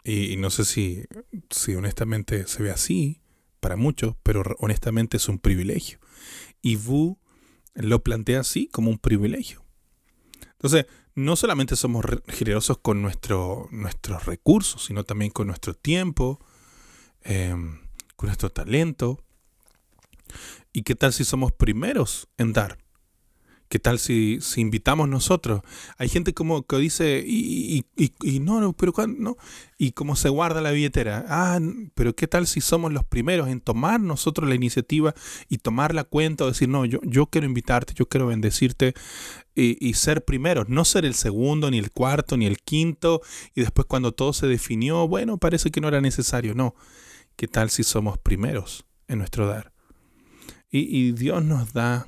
y, 0.03 0.37
no 0.37 0.49
sé 0.49 0.65
si, 0.65 1.05
si 1.49 1.75
honestamente 1.75 2.47
se 2.47 2.63
ve 2.63 2.71
así 2.71 3.21
para 3.59 3.75
muchos, 3.75 4.15
pero 4.23 4.43
honestamente 4.59 5.17
es 5.17 5.29
un 5.29 5.39
privilegio. 5.39 5.99
Y 6.61 6.75
Vu 6.75 7.19
lo 7.73 8.03
plantea 8.03 8.39
así 8.39 8.67
como 8.67 8.89
un 8.89 8.97
privilegio. 8.97 9.63
Entonces, 10.53 10.85
no 11.13 11.35
solamente 11.35 11.75
somos 11.75 12.03
generosos 12.27 12.77
con 12.79 13.01
nuestro, 13.01 13.67
nuestros 13.71 14.25
recursos, 14.25 14.85
sino 14.85 15.03
también 15.03 15.31
con 15.31 15.47
nuestro 15.47 15.73
tiempo, 15.73 16.39
em, 17.21 17.79
con 18.15 18.27
nuestro 18.27 18.51
talento. 18.51 19.23
¿Y 20.75 20.83
qué 20.83 20.93
tal 20.93 21.13
si 21.13 21.23
somos 21.23 21.53
primeros 21.53 22.27
en 22.37 22.51
dar? 22.51 22.77
¿Qué 23.69 23.79
tal 23.79 23.97
si, 23.97 24.39
invitamos 24.57 25.07
nosotros? 25.07 25.61
Hay 25.97 26.09
gente 26.09 26.33
como 26.33 26.63
que 26.63 26.75
dice, 26.75 27.23
y, 27.25 27.85
no, 28.41 28.73
pero 28.73 28.93
no, 29.07 29.37
y 29.77 29.93
como 29.93 30.17
se 30.17 30.27
guarda 30.27 30.59
la 30.59 30.71
billetera. 30.71 31.23
Ah, 31.29 31.61
pero 31.93 32.13
¿qué 32.13 32.27
tal 32.27 32.45
si 32.45 32.59
somos 32.59 32.91
los 32.91 33.05
primeros 33.05 33.47
en 33.47 33.61
tomar 33.61 34.01
nosotros 34.01 34.49
la 34.49 34.55
iniciativa 34.55 35.15
y 35.47 35.59
tomar 35.59 35.95
la 35.95 36.03
cuenta 36.03 36.43
o 36.43 36.47
decir, 36.47 36.67
no, 36.67 36.83
yo, 36.83 36.99
yo 37.03 37.27
quiero 37.27 37.47
invitarte, 37.47 37.93
yo 37.93 38.09
quiero 38.09 38.27
bendecirte 38.27 38.95
y, 39.55 39.93
ser 39.93 40.25
primeros, 40.25 40.67
no 40.67 40.83
ser 40.83 41.05
el 41.05 41.13
segundo, 41.13 41.71
ni 41.71 41.77
el 41.77 41.91
cuarto, 41.91 42.35
ni 42.35 42.47
el 42.47 42.57
quinto, 42.57 43.21
y 43.55 43.61
después 43.61 43.87
cuando 43.87 44.11
todo 44.11 44.33
se 44.33 44.47
definió, 44.47 45.07
bueno, 45.07 45.37
parece 45.37 45.71
que 45.71 45.79
no 45.79 45.87
era 45.87 46.01
necesario. 46.01 46.53
No, 46.53 46.75
¿qué 47.37 47.47
tal 47.47 47.69
si 47.69 47.83
somos 47.85 48.17
primeros 48.17 48.85
en 49.07 49.19
nuestro 49.19 49.47
dar? 49.47 49.74
Y, 50.71 51.13
Dios 51.13 51.43
nos 51.43 51.73
da 51.73 52.07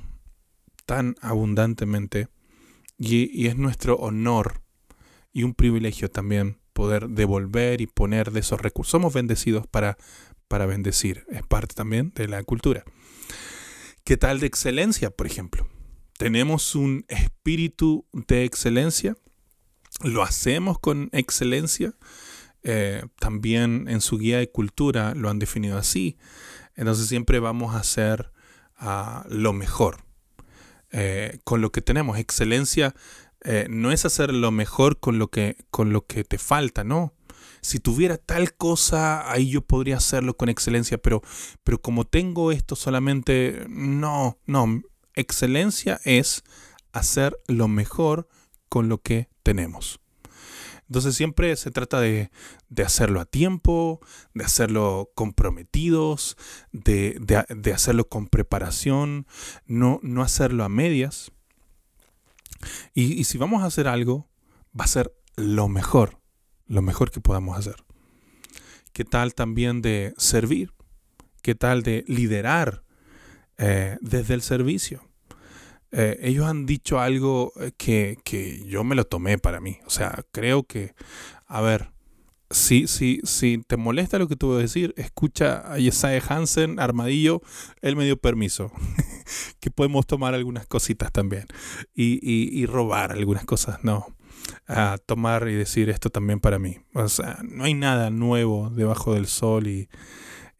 tan 0.84 1.16
abundantemente 1.22 2.28
y, 2.98 3.46
es 3.46 3.56
nuestro 3.56 3.96
honor 3.96 4.62
y 5.32 5.44
un 5.44 5.54
privilegio 5.54 6.10
también 6.10 6.58
poder 6.72 7.08
devolver 7.08 7.80
y 7.80 7.86
poner 7.86 8.30
de 8.30 8.40
esos 8.40 8.60
recursos. 8.60 8.90
Somos 8.90 9.14
bendecidos 9.14 9.66
para, 9.66 9.96
para 10.48 10.66
bendecir, 10.66 11.24
es 11.30 11.42
parte 11.46 11.74
también 11.74 12.12
de 12.14 12.28
la 12.28 12.42
cultura. 12.42 12.84
¿Qué 14.04 14.16
tal 14.16 14.40
de 14.40 14.46
excelencia, 14.46 15.10
por 15.10 15.26
ejemplo? 15.26 15.68
¿Tenemos 16.18 16.74
un 16.74 17.04
espíritu 17.08 18.06
de 18.12 18.44
excelencia? 18.44 19.16
¿Lo 20.02 20.22
hacemos 20.22 20.78
con 20.78 21.10
excelencia? 21.12 21.94
Eh, 22.62 23.02
también 23.18 23.86
en 23.88 24.00
su 24.00 24.18
guía 24.18 24.38
de 24.38 24.50
cultura 24.50 25.14
lo 25.14 25.30
han 25.30 25.38
definido 25.38 25.78
así. 25.78 26.16
Entonces 26.74 27.06
siempre 27.06 27.38
vamos 27.38 27.74
a 27.74 27.78
hacer 27.78 28.32
ah, 28.78 29.24
lo 29.28 29.52
mejor. 29.52 30.08
Eh, 30.90 31.40
con 31.44 31.60
lo 31.60 31.70
que 31.70 31.82
tenemos. 31.82 32.18
Excelencia 32.18 32.94
eh, 33.44 33.66
no 33.68 33.92
es 33.92 34.04
hacer 34.04 34.32
lo 34.32 34.50
mejor 34.50 34.98
con 34.98 35.18
lo 35.18 35.28
que, 35.28 35.56
con 35.70 35.92
lo 35.92 36.06
que 36.06 36.24
te 36.24 36.38
falta, 36.38 36.82
no. 36.82 37.14
Si 37.60 37.78
tuviera 37.78 38.16
tal 38.16 38.54
cosa, 38.54 39.30
ahí 39.30 39.50
yo 39.50 39.62
podría 39.62 39.96
hacerlo 39.96 40.36
con 40.36 40.48
excelencia, 40.48 40.96
pero, 40.96 41.22
pero 41.64 41.80
como 41.80 42.04
tengo 42.04 42.52
esto 42.52 42.76
solamente, 42.76 43.66
no, 43.68 44.38
no. 44.46 44.82
Excelencia 45.14 46.00
es 46.04 46.42
hacer 46.92 47.38
lo 47.46 47.68
mejor 47.68 48.28
con 48.68 48.88
lo 48.88 48.98
que 48.98 49.28
tenemos. 49.42 50.00
Entonces 50.88 51.14
siempre 51.14 51.54
se 51.56 51.70
trata 51.70 52.00
de, 52.00 52.30
hacerlo 52.84 53.20
a 53.20 53.26
tiempo, 53.26 54.00
de 54.32 54.44
hacerlo 54.44 55.10
comprometidos, 55.14 56.36
de, 56.72 57.18
de, 57.20 57.72
hacerlo 57.72 58.08
con 58.08 58.26
preparación, 58.26 59.26
no, 59.66 60.00
no 60.02 60.22
hacerlo 60.22 60.64
a 60.64 60.68
medias. 60.68 61.30
Y, 62.94 63.12
y, 63.12 63.24
si 63.24 63.36
vamos 63.36 63.62
a 63.62 63.66
hacer 63.66 63.86
algo, 63.86 64.28
va 64.78 64.84
a 64.84 64.88
ser 64.88 65.12
lo 65.36 65.68
mejor, 65.68 66.20
lo 66.66 66.80
mejor 66.80 67.10
que 67.10 67.20
podamos 67.20 67.58
hacer. 67.58 67.76
¿Qué 68.92 69.04
tal 69.04 69.34
también 69.34 69.82
de 69.82 70.14
servir? 70.16 70.72
¿Qué 71.42 71.54
tal 71.54 71.82
de 71.82 72.04
liderar 72.08 72.82
eh, 73.58 73.98
desde 74.00 74.34
el 74.34 74.42
servicio? 74.42 75.07
Eh, 75.90 76.18
ellos 76.22 76.46
han 76.46 76.66
dicho 76.66 77.00
algo 77.00 77.52
eh, 77.60 77.72
que, 77.76 78.18
que, 78.24 78.64
yo 78.66 78.84
me 78.84 78.94
lo 78.94 79.04
tomé 79.04 79.38
para 79.38 79.60
mí. 79.60 79.78
O 79.86 79.90
sea, 79.90 80.24
creo 80.32 80.64
que, 80.64 80.94
a 81.46 81.60
ver, 81.60 81.92
si, 82.50 82.86
si, 82.86 83.20
si 83.24 83.62
te 83.66 83.76
molesta 83.76 84.18
lo 84.18 84.28
que 84.28 84.36
voy 84.40 84.58
a 84.58 84.62
decir, 84.62 84.94
escucha 84.96 85.58
a 85.72 85.78
Jesaja 85.78 86.34
Hansen, 86.34 86.80
Armadillo, 86.80 87.42
él 87.80 87.96
me 87.96 88.04
dio 88.04 88.16
permiso. 88.18 88.70
que 89.60 89.70
podemos 89.70 90.06
tomar 90.06 90.34
algunas 90.34 90.66
cositas 90.66 91.12
también. 91.12 91.46
Y, 91.94 92.18
y, 92.22 92.58
y 92.58 92.66
robar 92.66 93.12
algunas 93.12 93.44
cosas, 93.44 93.82
no. 93.82 94.06
A 94.66 94.98
tomar 95.04 95.48
y 95.48 95.54
decir 95.54 95.90
esto 95.90 96.10
también 96.10 96.40
para 96.40 96.58
mí. 96.58 96.78
O 96.94 97.08
sea, 97.08 97.38
no 97.42 97.64
hay 97.64 97.74
nada 97.74 98.10
nuevo 98.10 98.70
debajo 98.70 99.14
del 99.14 99.26
sol 99.26 99.66
y, 99.66 99.88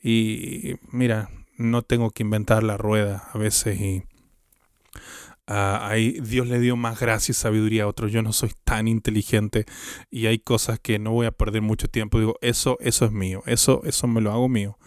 y 0.02 0.76
mira, 0.90 1.30
no 1.56 1.82
tengo 1.82 2.10
que 2.10 2.22
inventar 2.22 2.62
la 2.62 2.76
rueda 2.76 3.28
a 3.32 3.38
veces 3.38 3.80
y 3.80 4.04
Ahí 5.50 6.20
Dios 6.20 6.46
le 6.46 6.60
dio 6.60 6.76
más 6.76 7.00
gracia 7.00 7.32
y 7.32 7.34
sabiduría 7.34 7.84
a 7.84 7.86
otros. 7.86 8.12
Yo 8.12 8.22
no 8.22 8.34
soy 8.34 8.52
tan 8.64 8.86
inteligente 8.86 9.64
y 10.10 10.26
hay 10.26 10.38
cosas 10.38 10.78
que 10.78 10.98
no 10.98 11.12
voy 11.12 11.26
a 11.26 11.32
perder 11.32 11.62
mucho 11.62 11.88
tiempo. 11.88 12.18
Digo, 12.18 12.36
eso, 12.42 12.76
eso 12.80 13.06
es 13.06 13.12
mío, 13.12 13.42
eso, 13.46 13.82
eso 13.84 14.06
me 14.06 14.20
lo 14.20 14.30
hago 14.30 14.48
mío. 14.50 14.78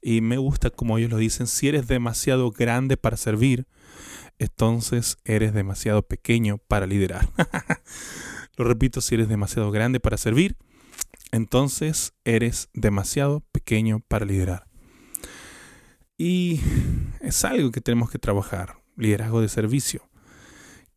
Y 0.00 0.20
me 0.20 0.38
gusta 0.38 0.70
como 0.70 0.98
ellos 0.98 1.10
lo 1.10 1.18
dicen, 1.18 1.46
si 1.46 1.68
eres 1.68 1.86
demasiado 1.86 2.50
grande 2.50 2.96
para 2.96 3.16
servir, 3.16 3.68
entonces 4.40 5.18
eres 5.24 5.54
demasiado 5.54 6.02
pequeño 6.02 6.58
para 6.58 6.86
liderar. 6.86 7.28
lo 8.56 8.64
repito, 8.64 9.00
si 9.00 9.14
eres 9.14 9.28
demasiado 9.28 9.70
grande 9.70 10.00
para 10.00 10.16
servir, 10.16 10.56
entonces 11.30 12.12
eres 12.24 12.70
demasiado 12.74 13.44
pequeño 13.52 14.00
para 14.08 14.26
liderar. 14.26 14.66
Y 16.18 16.60
es 17.20 17.44
algo 17.44 17.70
que 17.70 17.80
tenemos 17.80 18.10
que 18.10 18.18
trabajar 18.18 18.81
liderazgo 18.96 19.40
de 19.40 19.48
servicio. 19.48 20.08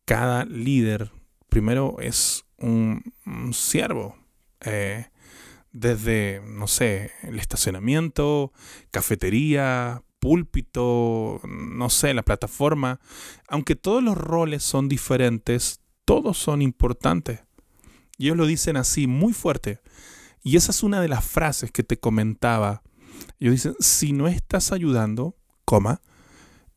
Cada 0.04 0.44
líder 0.44 1.10
primero 1.48 1.96
es 2.00 2.44
un, 2.58 3.02
siervo. 3.52 4.16
Eh, 4.60 5.06
desde, 5.72 6.40
no 6.46 6.66
sé, 6.66 7.12
el 7.22 7.38
estacionamiento, 7.38 8.52
cafetería, 8.90 10.02
púlpito, 10.18 11.40
no 11.44 11.90
sé, 11.90 12.14
la 12.14 12.22
plataforma. 12.22 12.98
Aunque 13.48 13.76
todos 13.76 14.02
los 14.02 14.16
roles 14.16 14.62
son 14.62 14.88
diferentes, 14.88 15.80
todos 16.04 16.38
son 16.38 16.62
importantes. 16.62 17.44
Y 18.16 18.26
ellos 18.26 18.38
lo 18.38 18.46
dicen 18.46 18.76
así, 18.76 19.06
muy 19.06 19.32
fuerte. 19.32 19.80
Y 20.42 20.56
esa 20.56 20.70
es 20.70 20.82
una 20.82 21.00
de 21.00 21.08
las 21.08 21.24
frases 21.24 21.70
que 21.70 21.82
te 21.82 21.98
comentaba. 21.98 22.82
Ellos 23.38 23.52
dicen, 23.52 23.76
si 23.78 24.12
no 24.12 24.28
estás 24.28 24.72
ayudando, 24.72 25.36
coma, 25.64 26.00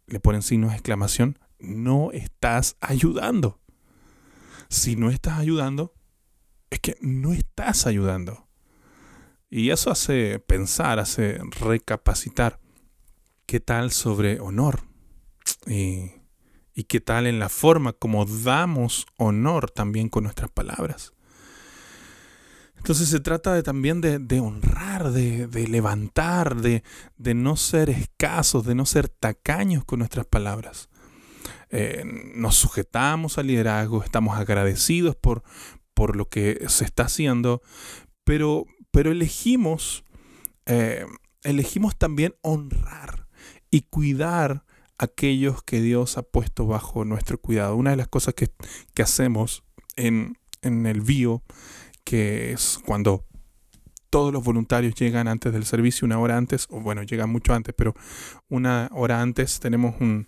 le 0.09 0.19
ponen 0.19 0.41
signos 0.41 0.71
de 0.71 0.77
exclamación, 0.77 1.39
no 1.59 2.11
estás 2.11 2.77
ayudando. 2.81 3.59
Si 4.69 4.95
no 4.95 5.09
estás 5.09 5.39
ayudando, 5.39 5.93
es 6.69 6.79
que 6.79 6.97
no 7.01 7.33
estás 7.33 7.87
ayudando. 7.87 8.47
Y 9.49 9.71
eso 9.71 9.89
hace 9.89 10.39
pensar, 10.39 10.99
hace 10.99 11.39
recapacitar. 11.59 12.59
¿Qué 13.45 13.59
tal 13.59 13.91
sobre 13.91 14.39
honor? 14.39 14.83
Y, 15.65 16.11
y 16.75 16.83
qué 16.83 17.01
tal 17.01 17.25
en 17.25 17.39
la 17.39 17.49
forma 17.49 17.93
como 17.93 18.25
damos 18.25 19.07
honor 19.17 19.71
también 19.71 20.09
con 20.09 20.23
nuestras 20.23 20.51
palabras. 20.51 21.13
Entonces 22.79 23.09
se 23.09 23.19
trata 23.19 23.53
de, 23.53 23.62
también 23.62 24.01
de, 24.01 24.39
honrar, 24.39 25.12
de, 25.12 25.67
levantar, 25.67 26.62
de, 26.62 26.81
no 27.36 27.55
ser 27.55 27.89
escasos, 27.89 28.65
de 28.65 28.74
no 28.74 28.86
ser 28.86 29.09
tacaños 29.09 29.86
con 29.86 30.00
nuestras 30.00 30.25
palabras. 30.25 30.89
eh, 31.69 32.03
nos 32.36 32.55
sujetamos 32.55 33.38
al 33.38 33.48
liderazgo, 33.48 34.03
estamos 34.03 34.38
agradecidos 34.38 35.15
por, 35.15 35.43
lo 36.15 36.29
que 36.29 36.65
se 36.69 36.86
está 36.86 37.03
haciendo, 37.03 37.62
pero, 38.24 38.65
eh, 40.65 41.05
elegimos 41.43 41.98
también 41.98 42.36
honrar 42.41 43.27
y 43.69 43.81
cuidar 43.81 44.63
aquellos 44.98 45.62
que 45.63 45.81
Dios 45.81 46.17
ha 46.17 46.24
puesto 46.24 46.65
bajo 46.65 47.05
nuestro 47.05 47.39
cuidado. 47.39 47.75
Una 47.75 47.91
de 47.91 47.98
las 47.98 48.07
cosas 48.07 48.33
que, 48.33 48.50
que 48.93 49.01
hacemos 49.01 49.63
en, 49.95 50.38
en 50.62 50.86
el 50.86 51.01
bio, 51.01 51.43
que 52.09 52.53
es 52.53 52.79
cuando 52.87 53.23
todos 54.09 54.33
los 54.33 54.43
voluntarios 54.43 54.95
llegan 54.95 55.27
antes 55.27 55.53
del 55.53 55.63
servicio, 55.63 56.07
una 56.07 56.17
hora 56.17 56.37
antes, 56.37 56.65
o 56.71 56.79
bueno, 56.79 57.03
llegan 57.03 57.29
mucho 57.29 57.53
antes, 57.53 57.75
pero 57.77 57.93
una 58.49 58.89
hora 58.93 59.21
antes 59.21 59.59
tenemos 59.59 59.93
un, 60.01 60.27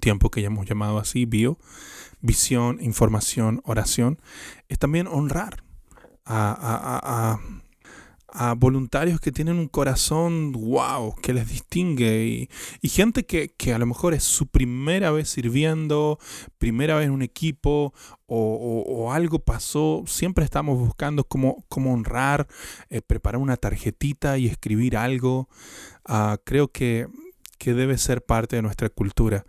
tiempo 0.00 0.30
que 0.30 0.42
ya 0.42 0.46
hemos 0.46 0.64
llamado 0.64 0.98
así, 0.98 1.24
bio, 1.24 1.58
visión, 2.20 2.78
información, 2.80 3.62
oración, 3.64 4.20
es 4.68 4.78
también 4.78 5.08
honrar 5.08 5.64
a, 6.24 7.40
voluntarios 8.56 9.20
que 9.20 9.32
tienen 9.32 9.58
un 9.58 9.68
corazón 9.68 10.52
wow, 10.52 11.14
que 11.22 11.32
les 11.32 11.48
distingue 11.48 12.48
y, 12.82 12.88
gente 12.88 13.24
que, 13.24 13.74
a 13.74 13.78
lo 13.78 13.86
mejor 13.86 14.14
es 14.14 14.24
su 14.24 14.46
primera 14.46 15.10
vez 15.10 15.28
sirviendo, 15.28 16.18
primera 16.58 16.96
vez 16.96 17.06
en 17.06 17.12
un 17.12 17.22
equipo 17.22 17.94
o, 18.26 19.12
algo 19.12 19.38
pasó, 19.38 20.04
siempre 20.06 20.44
estamos 20.44 20.78
buscando 20.78 21.24
cómo, 21.24 21.64
cómo 21.68 21.92
honrar, 21.94 22.46
eh, 22.90 23.00
preparar 23.00 23.40
una 23.40 23.56
tarjetita 23.56 24.36
y 24.38 24.46
escribir 24.46 24.96
algo. 24.96 25.48
Ah, 26.04 26.38
creo 26.44 26.68
que, 26.68 27.06
que, 27.58 27.72
debe 27.72 27.98
ser 27.98 28.24
parte 28.24 28.56
de 28.56 28.62
nuestra 28.62 28.88
cultura. 28.88 29.44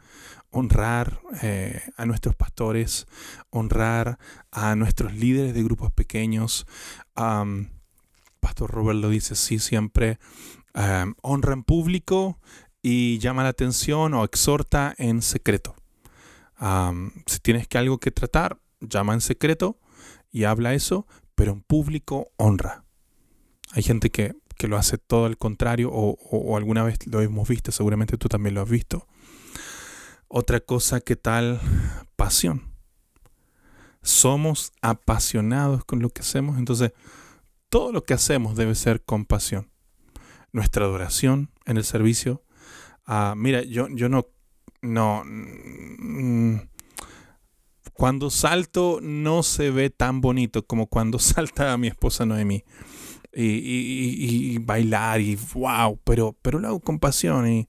Honrar 0.50 1.20
eh, 1.42 1.82
a 1.98 2.06
nuestros 2.06 2.36
pastores, 2.36 3.06
honrar 3.50 4.18
a 4.52 4.76
nuestros 4.76 5.14
líderes 5.14 5.54
de 5.54 5.64
grupos 5.64 5.92
pequeños. 5.92 6.66
Pastor 8.48 8.72
Robert 8.72 9.00
lo 9.00 9.10
dice 9.10 9.36
sí 9.36 9.60
siempre, 9.60 10.20
em, 10.74 11.16
honra 11.22 11.52
en 11.52 11.64
público 11.64 12.40
y 12.82 13.20
llama 13.20 13.44
la 13.44 13.50
atención 13.50 14.14
o 14.14 14.24
exhorta 14.24 14.96
en 14.98 15.22
secreto. 15.22 15.76
si 17.26 17.40
tienes 17.40 17.68
que 17.68 17.78
algo 17.78 18.00
que 18.00 18.10
tratar, 18.10 18.58
llama 18.80 19.14
en 19.14 19.20
secreto 19.20 19.78
y 20.32 20.46
habla 20.46 20.74
eso, 20.74 21.06
pero 21.36 21.52
en 21.52 21.62
público 21.62 22.32
honra. 22.38 22.86
Hay 23.74 23.84
gente 23.84 24.12
que, 24.12 24.34
lo 24.62 24.78
hace 24.78 24.98
todo 24.98 25.26
al 25.26 25.38
contrario 25.38 25.90
o, 25.92 26.18
o, 26.32 26.56
alguna 26.56 26.84
vez 26.84 27.06
lo 27.06 27.20
hemos 27.20 27.50
visto, 27.50 27.74
seguramente 27.74 28.18
tú 28.18 28.30
también 28.30 28.56
lo 28.56 28.62
has 28.62 28.70
visto. 28.70 29.08
Otra 30.30 30.62
cosa 30.62 31.02
que 31.02 31.18
tal, 31.18 31.60
pasión. 32.16 32.64
Somos 34.02 34.72
apasionados 34.82 35.84
con 35.84 36.00
lo 36.00 36.10
que 36.12 36.22
hacemos, 36.22 36.58
entonces 36.58 36.94
todo 37.70 37.92
lo 37.92 38.04
que 38.04 38.14
hacemos 38.14 38.56
debe 38.56 38.76
ser 38.76 39.04
con 39.04 39.26
pasión. 39.26 39.70
Nuestra 40.52 40.86
adoración 40.86 41.52
en 41.66 41.78
el 41.78 41.84
servicio. 41.84 42.44
Ah, 43.06 43.34
mira, 43.38 43.64
yo, 43.64 43.88
yo 43.90 44.10
no, 44.10 44.28
no, 44.82 45.24
mm, 45.26 46.56
cuando 47.94 48.30
salto 48.30 49.00
no 49.02 49.44
se 49.44 49.72
ve 49.72 49.90
tan 49.90 50.22
bonito 50.22 50.66
como 50.66 50.88
cuando 50.88 51.20
salta 51.20 51.78
mi 51.78 51.88
esposa 51.88 52.26
Noemi. 52.26 52.64
Y, 53.34 53.44
y, 53.44 54.54
y, 54.54 54.58
bailar 54.58 55.22
y 55.22 55.38
wow, 55.54 56.00
pero, 56.04 56.36
pero 56.42 56.58
lo 56.58 56.70
hago 56.70 56.80
con 56.80 56.98
pasión 56.98 57.48
y 57.48 57.68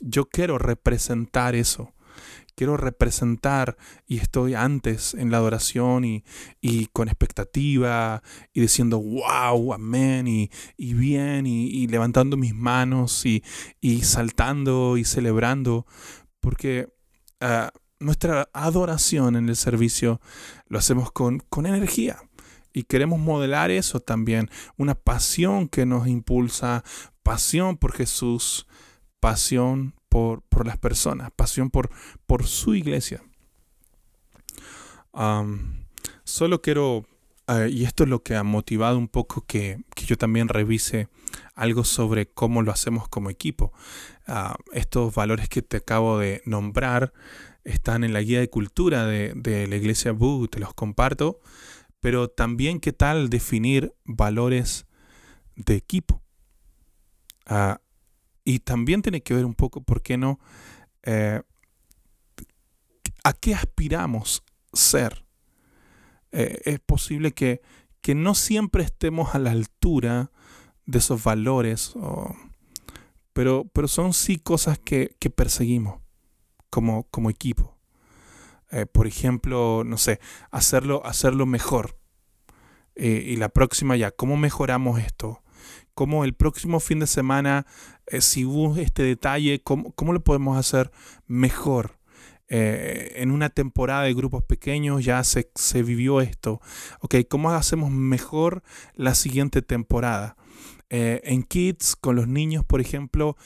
yo 0.00 0.28
quiero 0.28 0.58
representar 0.58 1.54
eso 1.54 1.94
quiero 2.54 2.76
representar 2.76 3.76
y 4.06 4.18
estoy 4.18 4.54
antes 4.54 5.14
en 5.14 5.30
la 5.30 5.38
adoración 5.38 6.04
y, 6.04 6.22
con 6.92 7.08
expectativa 7.08 8.22
y 8.52 8.60
diciendo 8.60 9.00
wow, 9.00 9.72
amén 9.72 10.26
y, 10.28 10.50
bien 10.94 11.46
y, 11.46 11.86
levantando 11.86 12.36
mis 12.36 12.54
manos 12.54 13.24
y, 13.26 13.42
saltando 14.02 14.96
y 14.96 15.04
celebrando 15.04 15.86
porque 16.40 16.88
ah, 17.40 17.70
nuestra 17.98 18.48
adoración 18.52 19.36
en 19.36 19.48
el 19.48 19.56
servicio 19.56 20.20
lo 20.68 20.78
hacemos 20.78 21.10
con, 21.10 21.40
con 21.48 21.66
energía. 21.66 22.18
Y 22.76 22.82
queremos 22.82 23.20
modelar 23.20 23.70
eso 23.70 24.00
también, 24.00 24.50
una 24.76 24.96
pasión 24.96 25.68
que 25.68 25.86
nos 25.86 26.08
impulsa, 26.08 26.82
pasión 27.22 27.76
por 27.76 27.92
Jesús, 27.92 28.66
pasión 29.20 29.94
por, 30.14 30.64
las 30.64 30.78
personas, 30.78 31.32
pasión 31.34 31.70
por, 31.70 31.90
su 32.46 32.76
iglesia. 32.76 33.20
solo 36.22 36.62
quiero, 36.62 37.04
eh, 37.48 37.68
y 37.72 37.82
esto 37.82 38.04
es 38.04 38.10
lo 38.10 38.22
que 38.22 38.36
ha 38.36 38.44
motivado 38.44 38.96
un 38.96 39.08
poco 39.08 39.44
que, 39.44 39.82
yo 40.06 40.16
también 40.16 40.48
revise 40.48 41.08
algo 41.56 41.82
sobre 41.82 42.26
cómo 42.26 42.62
lo 42.62 42.70
hacemos 42.70 43.08
como 43.08 43.28
equipo. 43.28 43.72
Ah, 44.28 44.56
estos 44.72 45.12
valores 45.12 45.48
que 45.48 45.62
te 45.62 45.78
acabo 45.78 46.18
de 46.20 46.42
nombrar 46.44 47.12
están 47.64 48.04
en 48.04 48.12
la 48.12 48.20
guía 48.20 48.38
de 48.38 48.50
cultura 48.50 49.06
de, 49.06 49.66
la 49.68 49.76
iglesia 49.76 50.12
Bu, 50.12 50.46
te 50.46 50.60
los 50.60 50.74
comparto, 50.74 51.40
pero 51.98 52.28
también 52.28 52.78
qué 52.78 52.92
tal 52.92 53.30
definir 53.30 53.94
valores 54.04 54.86
de 55.56 55.74
equipo. 55.74 56.22
Uh, 57.50 57.76
y 58.44 58.60
también 58.60 59.02
tiene 59.02 59.22
que 59.22 59.34
ver 59.34 59.46
un 59.46 59.54
poco, 59.54 59.82
¿por 59.82 60.02
qué 60.02 60.18
no? 60.18 60.38
Eh, 61.02 61.42
¿A 63.24 63.32
qué 63.32 63.54
aspiramos 63.54 64.44
ser? 64.72 65.24
Eh, 66.30 66.60
es 66.66 66.80
posible 66.80 67.32
que, 67.32 67.62
que, 68.02 68.14
no 68.14 68.34
siempre 68.34 68.82
estemos 68.82 69.34
a 69.34 69.38
la 69.38 69.50
altura 69.50 70.30
de 70.84 70.98
esos 70.98 71.24
valores, 71.24 71.94
pero, 73.32 73.64
pero 73.72 73.88
son 73.88 74.12
sí 74.12 74.38
cosas 74.38 74.78
que, 74.78 75.16
que 75.18 75.30
perseguimos 75.30 76.00
como, 76.68 77.04
como 77.04 77.30
equipo. 77.30 77.78
Eh, 78.70 78.84
por 78.84 79.06
ejemplo, 79.06 79.84
no 79.86 79.96
sé, 79.96 80.20
hacerlo, 80.50 81.02
hacerlo 81.06 81.46
mejor. 81.46 81.98
y 82.96 83.36
la 83.36 83.48
próxima 83.48 83.96
ya, 83.96 84.10
¿cómo 84.10 84.36
mejoramos 84.36 85.00
esto? 85.00 85.43
Cómo 85.94 86.24
el 86.24 86.34
próximo 86.34 86.80
fin 86.80 87.00
de 87.00 87.06
semana, 87.06 87.66
eh, 88.06 88.20
si 88.20 88.44
hubo 88.44 88.76
este 88.76 89.02
detalle, 89.02 89.62
cómo, 89.62 90.12
lo 90.12 90.22
podemos 90.22 90.58
hacer 90.58 90.90
mejor. 91.26 91.98
Eh, 92.48 93.14
en 93.16 93.30
una 93.30 93.48
temporada 93.48 94.02
de 94.02 94.12
grupos 94.12 94.44
pequeños 94.44 95.04
ya 95.04 95.24
se, 95.24 95.48
vivió 95.82 96.20
esto. 96.20 96.60
Ok, 97.00 97.16
¿cómo 97.28 97.50
hacemos 97.50 97.90
mejor 97.90 98.62
la 98.94 99.14
siguiente 99.14 99.62
temporada? 99.62 100.36
Eh, 100.90 101.22
en 101.24 101.42
Kids, 101.42 101.96
con 101.96 102.16
los 102.16 102.28
niños, 102.28 102.64
por 102.64 102.80
ejemplo, 102.80 103.36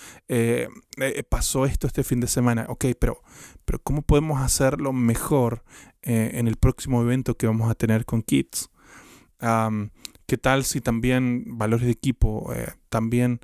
pasó 1.29 1.65
esto 1.65 1.87
este 1.87 2.03
fin 2.03 2.21
de 2.21 2.27
semana. 2.27 2.67
Ok, 2.69 2.87
pero, 2.99 3.23
pero 3.65 3.79
¿cómo 3.79 4.03
podemos 4.03 4.43
hacerlo 4.43 4.93
mejor 4.93 5.63
en 6.03 6.49
el 6.49 6.57
próximo 6.57 7.01
evento 7.03 7.37
que 7.37 7.47
vamos 7.47 7.71
a 7.71 7.75
tener 7.75 8.05
con 8.05 8.23
Kids? 8.23 8.69
¿Qué 10.29 10.37
tal 10.37 10.67
si 10.67 10.83
también 10.83 11.57
valores 11.57 11.87
de 11.87 11.93
equipo, 11.93 12.53
eh, 12.53 12.75
también 12.91 13.41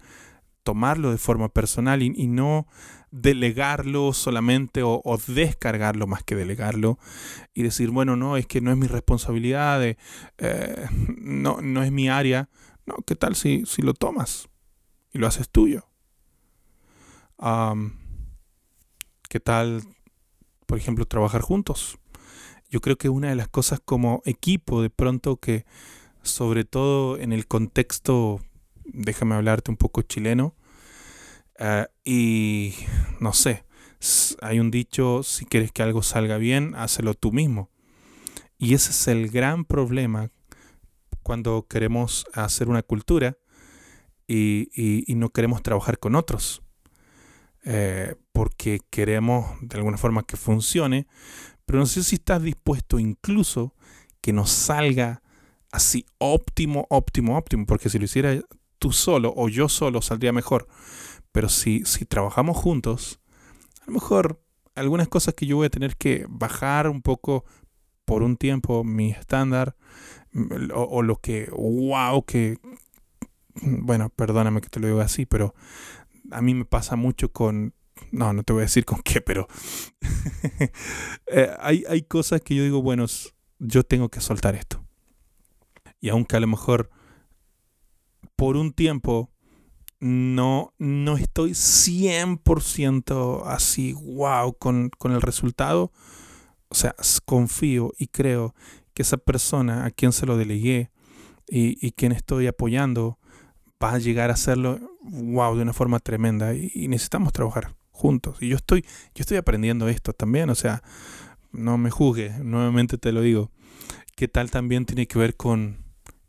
tomarlo 0.64 1.10
de 1.10 1.16
forma 1.16 1.48
personal 1.48 2.02
y, 2.02 2.26
no 2.26 2.66
delegarlo 3.10 4.12
solamente 4.12 4.82
o, 4.84 5.02
descargarlo 5.26 6.06
más 6.06 6.22
que 6.24 6.34
delegarlo 6.36 6.98
y 7.54 7.62
decir, 7.62 7.88
bueno, 7.88 8.16
no, 8.16 8.36
es 8.36 8.46
que 8.46 8.60
no 8.60 8.70
es 8.70 8.76
mi 8.76 8.86
responsabilidad, 8.86 9.82
eh, 9.82 9.96
no, 11.16 11.62
no 11.62 11.82
es 11.82 11.90
mi 11.90 12.10
área. 12.10 12.50
No, 12.84 12.96
¿qué 13.06 13.16
tal 13.16 13.34
si, 13.34 13.64
si 13.64 13.80
lo 13.80 13.94
tomas 13.94 14.50
y 15.10 15.16
lo 15.16 15.26
haces 15.26 15.48
tuyo? 15.48 15.88
¿Qué 19.30 19.40
tal, 19.40 19.84
por 20.66 20.76
ejemplo, 20.76 21.06
trabajar 21.06 21.40
juntos? 21.40 21.98
Yo 22.68 22.82
creo 22.82 22.98
que 22.98 23.08
una 23.08 23.30
de 23.30 23.36
las 23.36 23.48
cosas 23.48 23.80
como 23.82 24.20
equipo 24.26 24.82
de 24.82 24.90
pronto 24.90 25.38
que 25.38 25.64
sobre 26.24 26.64
todo 26.64 27.18
en 27.18 27.32
el 27.32 27.46
contexto, 27.46 28.40
déjame 28.84 29.34
hablarte 29.37 29.70
un 29.70 29.76
poco 29.76 30.02
chileno, 30.02 30.54
eh, 31.58 31.87
y 32.04 32.74
no 33.20 33.32
sé, 33.32 33.64
hay 34.40 34.58
un 34.58 34.70
dicho, 34.70 35.22
si 35.22 35.44
quieres 35.44 35.72
que 35.72 35.82
algo 35.82 36.02
salga 36.02 36.37
bien, 36.37 36.74
hazlo 36.74 37.14
tú 37.14 37.32
mismo. 37.32 37.70
Y 38.58 38.74
ese 38.74 38.90
es 38.90 39.08
el 39.08 39.30
gran 39.30 39.64
problema 39.64 40.30
cuando 41.22 41.66
queremos 41.68 42.26
hacer 42.34 42.68
una 42.68 42.82
cultura 42.82 43.38
y, 44.26 45.04
no 45.08 45.30
queremos 45.30 45.62
trabajar 45.62 45.98
con 45.98 46.14
otros. 46.14 46.62
Eh, 47.66 48.14
porque 48.32 48.80
queremos 48.90 49.46
de 49.62 49.78
alguna 49.78 49.96
forma 49.96 50.22
que 50.22 50.37
funcione, 50.37 51.06
pero 51.64 51.78
no 51.78 51.87
sé 51.87 52.02
si 52.02 52.16
estás 52.16 52.42
dispuesto 52.42 52.98
incluso 52.98 53.74
que 54.20 54.34
nos 54.34 54.50
salga 54.50 55.22
así 55.74 56.06
óptimo, 56.18 56.87
óptimo, 56.88 57.37
óptimo, 57.37 57.66
porque 57.66 57.90
si 57.90 57.98
lo 57.98 58.04
hiciera 58.04 58.40
tú 58.78 58.92
solo 58.92 59.34
o 59.37 59.48
yo 59.48 59.68
solo 59.68 60.02
saldría 60.02 60.32
mejor. 60.32 60.68
Pero 61.32 61.48
si, 61.48 61.84
si 61.84 62.04
trabajamos 62.04 62.56
juntos, 62.56 63.20
a 63.82 63.87
lo 63.87 63.94
mejor 63.94 64.40
algunas 64.76 65.08
cosas 65.08 65.34
que 65.34 65.46
yo 65.46 65.56
voy 65.56 65.66
a 65.66 65.70
tener 65.70 65.96
que 65.96 66.26
bajar 66.28 66.88
un 66.88 67.02
poco 67.02 67.44
por 68.04 68.22
un 68.22 68.37
tiempo 68.37 68.84
mi 68.84 69.10
estándar 69.10 69.76
mm, 70.32 70.70
o, 70.72 71.02
lo 71.02 71.16
que, 71.16 71.50
wow, 71.50 72.24
que, 72.24 72.58
bueno, 73.62 74.10
perdóname 74.10 74.60
que 74.60 74.68
te 74.68 74.78
lo 74.78 74.87
digo 74.87 75.00
así, 75.00 75.26
pero 75.26 75.54
a 76.30 76.40
mí 76.40 76.54
me 76.54 76.64
pasa 76.64 76.94
mucho 76.94 77.32
con, 77.32 77.74
no, 78.12 78.32
no 78.32 78.44
te 78.44 78.52
voy 78.52 78.60
a 78.60 78.66
decir 78.66 78.84
con 78.84 79.00
qué, 79.02 79.20
pero 79.20 79.48
eh, 81.26 81.50
hay, 81.58 81.84
hay 81.88 82.02
cosas 82.02 82.42
que 82.42 82.54
yo 82.54 82.62
digo, 82.62 82.80
bueno, 82.80 83.06
yo 83.58 83.82
tengo 83.82 84.08
que 84.08 84.20
soltar 84.20 84.54
esto. 84.54 84.83
Y 86.04 86.10
aunque 86.10 86.36
a 86.36 86.40
lo 86.40 86.46
mejor 86.46 86.90
por 88.36 88.58
un 88.58 88.74
tiempo 88.74 89.30
no, 90.00 90.74
no 90.76 91.16
estoy 91.16 91.52
100% 91.52 93.44
así, 93.46 93.94
wow, 93.94 94.52
con, 94.52 94.90
con 94.98 95.12
el 95.12 95.22
resultado, 95.22 95.92
o 96.68 96.74
sea, 96.74 96.94
confío 97.24 97.94
y 97.98 98.08
creo 98.08 98.54
que 98.92 99.00
esa 99.00 99.16
persona 99.16 99.86
a 99.86 99.90
quien 99.90 100.12
se 100.12 100.26
lo 100.26 100.36
delegué 100.36 100.90
y, 101.48 101.78
y 101.80 101.92
quien 101.92 102.12
estoy 102.12 102.48
apoyando 102.48 103.18
va 103.82 103.94
a 103.94 103.98
llegar 103.98 104.28
a 104.28 104.34
hacerlo, 104.34 104.98
wow, 105.00 105.56
de 105.56 105.62
una 105.62 105.72
forma 105.72 106.00
tremenda. 106.00 106.52
Y, 106.52 106.86
necesitamos 106.88 107.32
trabajar 107.32 107.76
juntos. 107.92 108.42
Y 108.42 108.50
yo 108.50 108.56
estoy, 108.56 108.82
yo 109.14 109.22
estoy 109.22 109.38
aprendiendo 109.38 109.88
esto 109.88 110.12
también, 110.12 110.50
o 110.50 110.54
sea, 110.54 110.82
no 111.50 111.78
me 111.78 111.88
juzgue, 111.88 112.28
nuevamente 112.40 112.98
te 112.98 113.10
lo 113.10 113.22
digo. 113.22 113.50
¿Qué 114.16 114.28
tal 114.28 114.50
también 114.50 114.84
tiene 114.84 115.06
que 115.06 115.18
ver 115.18 115.34
con, 115.34 115.83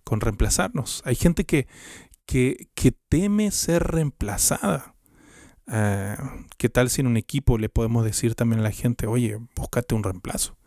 con 0.06 0.22
reemplazarnos? 0.22 1.02
Hay 1.04 1.16
gente 1.16 1.46
que, 1.46 1.68
que, 2.26 2.70
que 2.74 2.94
teme 2.94 3.52
ser 3.52 3.84
reemplazada. 3.84 4.96
Eh, 5.68 6.16
¿Qué 6.58 6.70
tal 6.70 6.90
si 6.90 7.02
en 7.02 7.08
un 7.08 7.18
equipo 7.18 7.58
le 7.58 7.68
podemos 7.68 8.06
decir 8.06 8.36
también 8.36 8.62
a 8.62 8.64
la 8.64 8.72
gente, 8.72 9.08
oye, 9.08 9.38
búscate 9.56 9.96
un 9.96 10.04
reemplazo? 10.04 10.58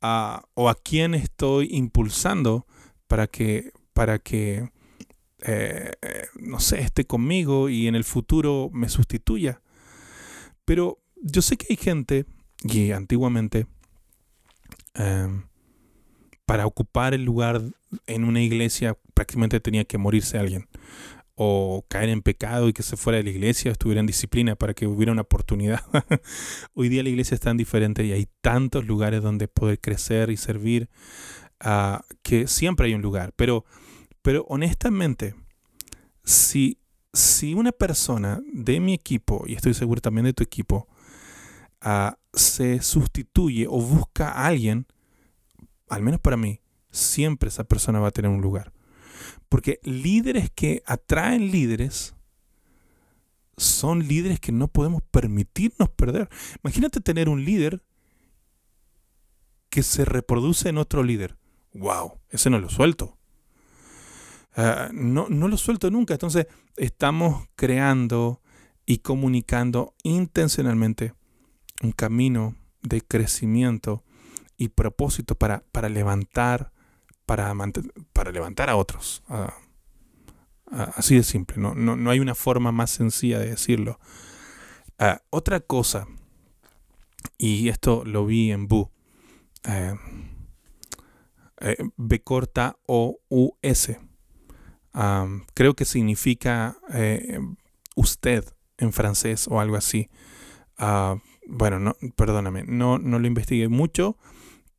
Ah, 0.00 0.44
o 0.54 0.68
a 0.68 0.76
quién 0.76 1.14
estoy 1.14 1.68
impulsando 1.72 2.66
para 3.08 3.26
que, 3.26 3.72
para 3.92 4.20
que 4.20 4.70
eh, 5.42 5.90
no 6.34 6.60
sé, 6.60 6.80
esté 6.80 7.04
conmigo 7.04 7.68
y 7.68 7.86
en 7.86 7.94
el 7.94 8.04
futuro 8.04 8.70
me 8.72 8.88
sustituya. 8.88 9.62
Pero 10.64 10.98
yo 11.16 11.42
sé 11.42 11.56
que 11.56 11.66
hay 11.70 11.76
gente, 11.76 12.26
y 12.62 12.92
antiguamente, 12.92 13.66
em, 14.94 15.44
para 16.50 16.66
ocupar 16.66 17.14
el 17.14 17.22
lugar 17.22 17.62
en 18.08 18.24
una 18.24 18.42
iglesia 18.42 18.98
prácticamente 19.14 19.60
tenía 19.60 19.84
que 19.84 19.98
morirse 19.98 20.36
alguien 20.36 20.66
o 21.36 21.84
caer 21.86 22.08
en 22.08 22.22
pecado 22.22 22.68
y 22.68 22.72
que 22.72 22.82
se 22.82 22.96
fuera 22.96 23.18
de 23.18 23.22
la 23.22 23.30
iglesia, 23.30 23.70
estuviera 23.70 24.00
en 24.00 24.06
disciplina 24.06 24.56
para 24.56 24.74
que 24.74 24.88
hubiera 24.88 25.12
una 25.12 25.22
oportunidad. 25.22 25.80
Hoy 26.74 26.88
día 26.88 27.04
la 27.04 27.08
iglesia 27.08 27.36
es 27.36 27.40
tan 27.40 27.56
diferente 27.56 28.04
y 28.04 28.10
hay 28.10 28.26
tantos 28.40 28.84
lugares 28.84 29.22
donde 29.22 29.46
poder 29.46 29.78
crecer 29.78 30.28
y 30.28 30.36
servir 30.36 30.90
ah, 31.60 32.04
que 32.24 32.48
siempre 32.48 32.88
hay 32.88 32.94
un 32.94 33.02
lugar. 33.02 33.32
Pero, 33.36 33.64
pero 34.20 34.44
honestamente, 34.48 35.36
si, 36.24 36.80
si 37.12 37.54
una 37.54 37.70
persona 37.70 38.40
de 38.52 38.80
mi 38.80 38.92
equipo, 38.92 39.44
y 39.46 39.54
estoy 39.54 39.74
seguro 39.74 40.00
también 40.00 40.24
de 40.24 40.32
tu 40.32 40.42
equipo, 40.42 40.88
ah, 41.80 42.18
se 42.34 42.82
sustituye 42.82 43.68
o 43.68 43.80
busca 43.80 44.30
a 44.30 44.48
alguien, 44.48 44.88
al 45.90 46.02
menos 46.02 46.20
para 46.20 46.36
mí, 46.36 46.60
siempre 46.90 47.48
esa 47.48 47.64
persona 47.64 48.00
va 48.00 48.08
a 48.08 48.12
tener 48.12 48.30
un 48.30 48.40
lugar. 48.40 48.72
Porque 49.48 49.80
líderes 49.82 50.50
que 50.50 50.82
atraen 50.86 51.50
líderes 51.50 52.14
son 53.56 54.06
líderes 54.06 54.40
que 54.40 54.52
no 54.52 54.68
podemos 54.68 55.02
permitirnos 55.10 55.90
perder. 55.90 56.28
Imagínate 56.64 57.00
tener 57.00 57.28
un 57.28 57.44
líder 57.44 57.82
que 59.68 59.82
se 59.82 60.04
reproduce 60.04 60.68
en 60.68 60.78
otro 60.78 61.02
líder. 61.02 61.36
¡Wow! 61.74 62.20
Ese 62.30 62.50
no 62.50 62.58
lo 62.58 62.70
suelto. 62.70 63.18
Ah, 64.56 64.90
no, 64.92 65.26
no 65.28 65.48
lo 65.48 65.56
suelto 65.56 65.90
nunca. 65.90 66.14
Entonces 66.14 66.46
estamos 66.76 67.48
creando 67.56 68.40
y 68.86 68.98
comunicando 68.98 69.94
intencionalmente 70.02 71.14
un 71.82 71.92
camino 71.92 72.56
de 72.82 73.02
crecimiento 73.02 74.04
y 74.60 74.68
propósito 74.68 75.34
para, 75.36 75.64
para 75.72 75.88
levantar 75.88 76.70
para, 77.24 77.54
para 78.12 78.30
levantar 78.30 78.68
a 78.68 78.76
otros. 78.76 79.22
así 80.66 81.16
de 81.16 81.22
simple, 81.22 81.56
no, 81.56 81.74
no, 81.74 82.10
hay 82.10 82.20
una 82.20 82.34
forma 82.34 82.70
más 82.70 82.90
sencilla 82.90 83.38
de 83.38 83.50
decirlo. 83.50 83.98
Ah, 84.98 85.22
otra 85.30 85.60
cosa, 85.60 86.06
y 87.38 87.68
esto 87.68 88.04
lo 88.04 88.26
vi 88.26 88.52
en 88.52 88.68
Bu, 88.68 88.90
eh, 89.64 89.94
eh, 91.60 91.76
B 91.96 92.22
corta 92.22 92.76
O 92.86 93.18
U 93.30 93.52
S. 93.62 93.98
creo 95.54 95.74
que 95.74 95.86
significa 95.86 96.76
eh, 96.92 97.38
usted 97.96 98.44
en 98.76 98.92
francés 98.92 99.46
o 99.48 99.58
algo 99.60 99.76
así. 99.76 100.10
Ah, 100.76 101.16
bueno, 101.46 101.78
no, 101.78 101.94
perdóname, 102.16 102.64
no, 102.64 102.98
no 102.98 103.18
lo 103.18 103.26
investigué 103.26 103.68
mucho, 103.68 104.18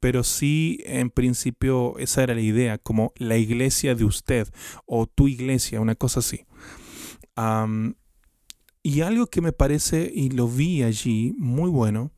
pero 0.01 0.23
sí 0.23 0.79
en 0.83 1.11
principio 1.11 1.97
esa 1.99 2.23
era 2.23 2.33
la 2.33 2.41
idea, 2.41 2.77
como 2.79 3.13
la 3.15 3.37
iglesia 3.37 3.95
de 3.95 4.03
usted 4.03 4.49
o 4.85 5.05
tu 5.05 5.27
iglesia, 5.29 5.79
una 5.79 5.95
cosa 5.95 6.19
así. 6.19 6.45
y 8.83 9.01
algo 9.01 9.27
que 9.27 9.41
me 9.41 9.53
parece, 9.53 10.11
y 10.13 10.31
lo 10.31 10.47
vi 10.47 10.83
allí, 10.83 11.33
muy 11.37 11.69
bueno, 11.69 12.11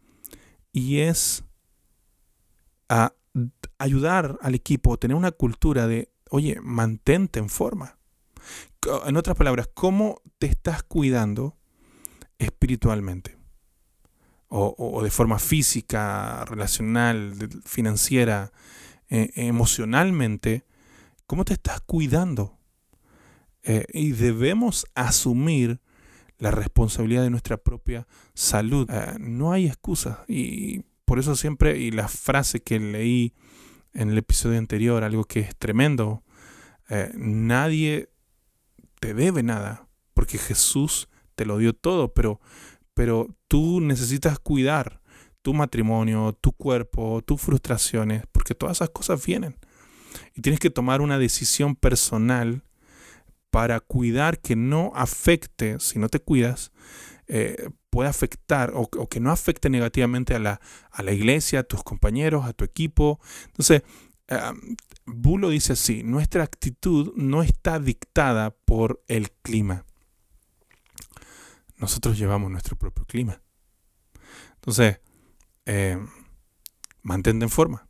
y 0.72 1.00
es 1.00 1.44
ayudar 3.78 4.38
al 4.42 4.56
equipo, 4.56 4.98
tener 4.98 5.18
una 5.18 5.32
cultura 5.32 5.86
de, 5.86 6.10
oye, 6.30 6.60
mantente 6.62 7.40
en 7.40 7.50
forma. 7.50 7.98
En 9.06 9.18
otras 9.18 9.36
palabras, 9.36 9.70
¿cómo 9.74 10.22
te 10.40 10.48
estás 10.48 10.84
cuidando 10.84 11.58
espiritualmente? 12.38 13.43
O, 14.56 15.02
de 15.04 15.10
forma 15.10 15.40
física, 15.40 16.46
relacional, 16.46 17.34
financiera, 17.66 18.52
eh, 19.10 19.32
emocionalmente, 19.36 20.64
¿cómo 21.26 21.44
te 21.44 21.54
estás 21.54 21.82
cuidando? 21.82 22.60
Eh, 23.64 23.86
y 23.92 24.12
debemos 24.12 24.86
asumir 24.94 25.82
la 26.38 26.52
responsabilidad 26.52 27.24
de 27.24 27.32
nuestra 27.32 27.58
propia 27.58 28.06
salud. 28.36 28.88
Eh, 28.92 29.16
no 29.20 29.54
hay 29.54 29.66
excusa. 29.66 30.24
Y 30.28 30.82
por 31.06 31.18
eso 31.18 31.36
siempre, 31.36 31.80
y 31.80 31.90
la 31.90 32.08
frase 32.08 32.62
que 32.62 32.80
leí 32.80 33.34
en 33.94 34.12
el 34.12 34.20
episodio 34.20 34.60
anterior, 34.60 35.04
algo 35.04 35.24
que 35.24 35.40
es 35.40 35.56
tremendo, 35.56 36.24
nadie 37.16 38.12
te 39.00 39.16
debe 39.16 39.42
nada, 39.42 39.88
porque 40.14 40.38
Jesús 40.38 41.10
te 41.34 41.46
lo 41.46 41.58
dio 41.58 41.74
todo, 41.74 42.14
pero 42.14 42.40
pero 42.94 43.36
tú 43.48 43.82
necesitas 43.82 44.40
cuidar 44.40 45.02
tu 45.42 45.54
matrimonio, 45.54 46.38
tu 46.40 46.54
cuerpo, 46.54 47.22
tus 47.22 47.42
frustraciones, 47.42 48.24
porque 48.32 48.56
todas 48.56 48.78
esas 48.78 48.90
cosas 48.90 49.24
vienen. 49.26 49.58
Y 50.36 50.42
tienes 50.42 50.60
que 50.60 50.70
tomar 50.70 51.02
una 51.02 51.18
decisión 51.18 51.76
personal 51.76 52.64
para 53.52 53.80
cuidar 53.80 54.40
que 54.40 54.56
no 54.56 54.92
afecte, 54.96 55.80
si 55.80 56.00
no 56.00 56.10
te 56.10 56.20
cuidas, 56.20 56.72
eh, 57.28 57.70
puede 57.90 58.10
afectar 58.10 58.72
o, 58.74 58.88
que 59.08 59.20
no 59.20 59.32
afecte 59.32 59.70
negativamente 59.70 60.34
a 60.34 60.40
la, 60.40 61.12
iglesia, 61.12 61.60
a 61.60 61.64
tus 61.64 61.84
compañeros, 61.84 62.46
a 62.46 62.54
tu 62.54 62.64
equipo. 62.64 63.20
Entonces, 63.48 63.84
Bulo 65.06 65.50
dice 65.50 65.74
así, 65.74 66.04
nuestra 66.04 66.44
actitud 66.44 67.14
no 67.16 67.44
está 67.44 67.80
dictada 67.80 68.52
por 68.52 69.04
el 69.08 69.30
clima 69.32 69.86
nosotros 71.78 72.18
llevamos 72.18 72.52
nuestro 72.52 72.76
propio 72.76 73.06
clima. 73.06 73.42
Entonces, 74.56 75.00
eh, 75.66 75.98
mantente 77.02 77.46
en 77.46 77.50
forma. 77.50 77.88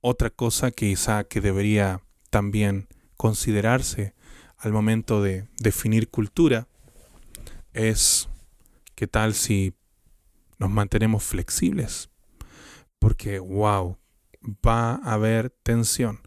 Otra 0.00 0.30
cosa 0.30 0.70
quizá 0.70 1.24
que 1.24 1.40
debería 1.40 2.02
también 2.30 2.88
considerarse 3.16 4.14
al 4.56 4.72
momento 4.72 5.22
de 5.22 5.48
definir 5.58 6.08
cultura 6.08 6.68
es 7.72 8.28
qué 8.94 9.06
tal 9.06 9.34
si 9.34 9.74
nos 10.58 10.70
mantenemos 10.70 11.24
flexibles. 11.24 12.10
Porque, 12.98 13.38
wow, 13.38 13.96
va 14.66 14.96
a 14.96 15.14
haber 15.14 15.50
tensión. 15.50 16.20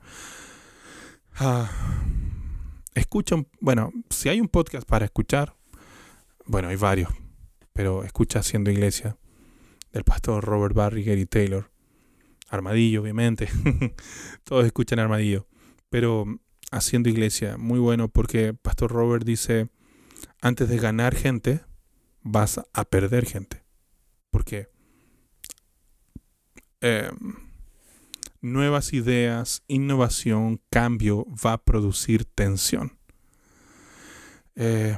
Ah, 1.36 1.70
escucha, 2.94 3.36
bueno, 3.60 3.92
si 4.10 4.30
hay 4.30 4.40
un 4.40 4.48
podcast 4.48 4.88
para 4.88 5.06
escuchar, 5.06 5.56
bueno, 6.46 6.70
hay 6.70 6.76
varios, 6.76 7.12
pero 7.74 8.04
escucha 8.04 8.40
Haciendo 8.40 8.72
Iglesia, 8.72 9.18
del 9.92 10.04
pastor 10.04 10.44
Robert 10.44 10.76
Barry, 10.76 11.04
Gary 11.04 11.26
Taylor, 11.26 11.72
Armadillo, 12.50 13.02
obviamente, 13.02 13.50
todos 14.44 14.66
escuchan 14.66 15.00
Armadillo, 15.00 15.48
pero 15.90 16.26
Haciendo 16.72 17.10
Iglesia, 17.10 17.58
muy 17.58 17.80
bueno 17.80 18.08
porque 18.08 18.54
Pastor 18.54 18.92
Robert 18.92 19.26
dice, 19.26 19.70
antes 20.42 20.70
de 20.70 20.78
ganar 20.78 21.16
gente, 21.16 21.62
vas 22.22 22.62
a 22.72 22.86
perder 22.86 23.26
gente. 23.26 23.66
Porque 24.30 24.70
eh, 26.80 27.12
nuevas 28.40 28.94
ideas, 28.94 29.64
innovación, 29.68 30.62
cambio 30.70 31.26
va 31.46 31.54
a 31.54 31.64
producir 31.64 32.24
tensión. 32.24 32.98
Eh, 34.56 34.98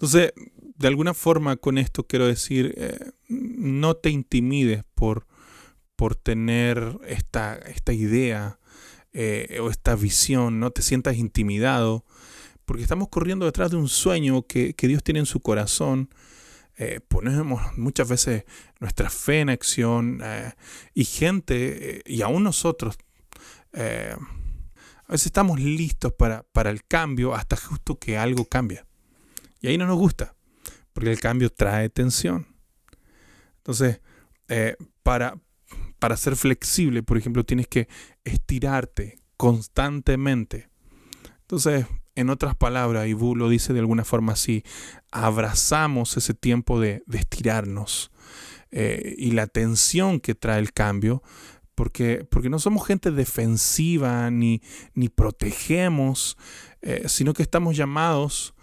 entonces, 0.00 0.32
de 0.56 0.88
alguna 0.88 1.12
forma 1.12 1.56
con 1.56 1.78
esto 1.78 2.06
quiero 2.06 2.26
decir, 2.26 2.74
eh, 2.76 2.98
no 3.28 3.94
te 3.94 4.10
intimides 4.10 4.82
por, 4.94 5.26
por 5.94 6.16
tener 6.16 6.98
esta, 7.06 7.56
esta 7.56 7.92
idea 7.92 8.58
o 9.60 9.70
esta 9.70 9.96
visión, 9.96 10.60
no 10.60 10.70
te 10.70 10.82
sientas 10.82 11.16
intimidado 11.16 12.04
porque 12.70 12.84
estamos 12.84 13.08
corriendo 13.08 13.46
detrás 13.46 13.72
de 13.72 13.76
un 13.76 13.88
sueño 13.88 14.46
que, 14.46 14.76
Dios 14.78 15.02
tiene 15.02 15.18
en 15.18 15.26
su 15.26 15.40
corazón. 15.40 16.08
Eh, 16.76 17.00
ponemos 17.00 17.60
muchas 17.76 18.08
veces 18.08 18.44
nuestra 18.78 19.10
fe 19.10 19.40
en 19.40 19.50
acción 19.50 20.20
eh, 20.22 20.52
y 20.94 21.04
gente, 21.04 21.96
eh, 21.96 22.02
y 22.06 22.22
aún 22.22 22.44
nosotros, 22.44 22.96
a 23.72 24.16
veces 25.08 25.26
estamos 25.26 25.58
listos 25.58 26.12
para, 26.12 26.44
para, 26.52 26.70
el 26.70 26.84
cambio 26.84 27.34
hasta 27.34 27.56
justo 27.56 27.98
que 27.98 28.16
algo 28.16 28.44
cambia. 28.44 28.86
Y 29.60 29.68
ahí 29.68 29.78
no 29.78 29.86
nos 29.86 29.98
gusta, 29.98 30.34
porque 30.92 31.10
el 31.10 31.20
cambio 31.20 31.50
trae 31.50 31.88
tensión. 31.88 32.46
Entonces, 33.58 34.00
para, 35.02 35.38
para 35.98 36.16
ser 36.16 36.34
flexible, 36.34 37.02
por 37.02 37.18
ejemplo, 37.18 37.44
tienes 37.44 37.68
que 37.68 37.88
estirarte 38.24 39.20
constantemente. 39.36 40.70
Entonces, 41.42 41.86
en 42.14 42.30
otras 42.30 42.54
palabras, 42.54 43.08
Ibu 43.08 43.36
lo 43.36 43.48
dice 43.48 43.72
de 43.72 43.80
alguna 43.80 44.04
forma 44.04 44.32
así, 44.32 44.64
abrazamos 45.10 46.16
ese 46.16 46.34
tiempo 46.34 46.80
de, 46.80 47.02
estirarnos 47.12 48.10
eh, 48.70 49.14
y 49.16 49.32
la 49.32 49.46
tensión 49.46 50.20
que 50.20 50.34
trae 50.34 50.58
el 50.58 50.72
cambio, 50.72 51.22
porque, 51.74 52.26
porque 52.30 52.50
no 52.50 52.58
somos 52.58 52.86
gente 52.86 53.10
defensiva 53.10 54.30
ni, 54.30 54.60
ni 54.94 55.08
protegemos, 55.08 56.36
eh, 56.82 57.04
sino 57.06 57.32
que 57.32 57.42
estamos 57.42 57.76
llamados 57.76 58.54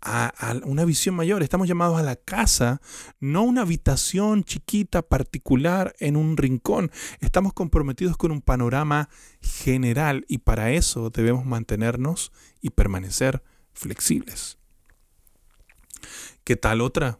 a, 0.00 0.32
una 0.64 0.84
visión 0.84 1.14
mayor. 1.14 1.42
Estamos 1.42 1.68
llamados 1.68 1.98
a 1.98 2.02
la 2.02 2.16
casa, 2.16 2.80
no 3.20 3.42
una 3.42 3.62
habitación 3.62 4.44
chiquita 4.44 5.02
particular 5.02 5.94
en 5.98 6.16
un 6.16 6.36
rincón. 6.36 6.90
Estamos 7.20 7.52
comprometidos 7.52 8.16
con 8.16 8.30
un 8.30 8.42
panorama 8.42 9.08
general 9.40 10.24
y 10.28 10.38
para 10.38 10.70
eso 10.70 11.10
debemos 11.10 11.44
mantenernos 11.44 12.32
y 12.60 12.70
permanecer 12.70 13.42
flexibles. 13.72 14.58
¿Qué 16.44 16.56
tal 16.56 16.80
otra? 16.80 17.18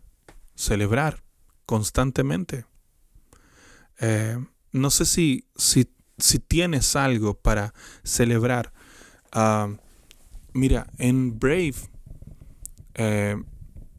Celebrar 0.55 1.23
constantemente. 1.67 2.65
Eh, 4.01 4.39
no 4.73 4.91
sé 4.91 5.05
si, 5.05 5.49
si, 5.57 5.85
tienes 6.39 6.97
algo 6.97 7.35
para 7.35 7.75
celebrar. 8.05 8.73
Ah, 9.33 9.69
mira, 10.53 10.87
en 10.99 11.39
Brave 11.39 11.75
eh, 12.99 13.37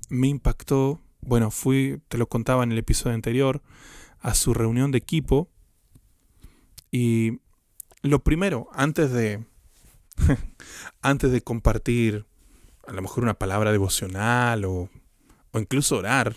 me 0.09 0.27
impactó, 0.27 1.01
bueno, 1.21 1.51
fui, 1.51 2.01
te 2.09 2.17
lo 2.17 2.27
contaba 2.27 2.63
en 2.63 2.71
el 2.71 2.77
episodio 2.77 3.15
anterior, 3.15 3.61
a 4.19 4.35
su 4.35 4.53
reunión 4.53 4.91
de 4.91 4.97
equipo 4.97 5.49
y 6.91 7.39
lo 8.01 8.23
primero, 8.23 8.67
antes 8.73 9.11
de, 9.11 9.45
antes 11.01 11.31
de 11.31 11.41
compartir 11.41 12.25
a 12.85 12.91
lo 12.91 13.01
mejor 13.01 13.23
una 13.23 13.35
palabra 13.35 13.71
devocional 13.71 14.65
o, 14.65 14.89
o 15.51 15.59
incluso 15.59 15.97
orar, 15.97 16.35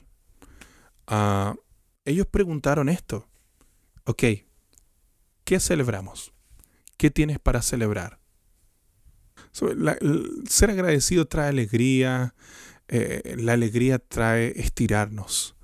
uh, 1.10 1.56
ellos 2.04 2.26
preguntaron 2.26 2.88
esto. 2.88 3.26
Ok, 4.04 4.22
¿qué 5.44 5.60
celebramos? 5.60 6.32
¿Qué 6.96 7.10
tienes 7.10 7.38
para 7.40 7.62
celebrar? 7.62 8.21
Ser 9.52 10.70
agradecido 10.70 11.26
trae 11.26 11.48
alegría, 11.48 12.34
eh, 12.88 13.36
la 13.38 13.52
alegría 13.52 13.98
trae 13.98 14.52
estirarnos. 14.56 15.56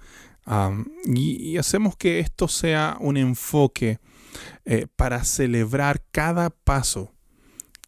y, 1.05 1.57
hacemos 1.59 1.97
que 1.97 2.21
esto 2.21 2.49
sea 2.49 2.97
un 3.01 3.17
enfoque 3.17 3.99
eh, 4.65 4.87
para 4.97 5.25
celebrar 5.25 6.03
cada 6.11 6.51
paso 6.51 7.13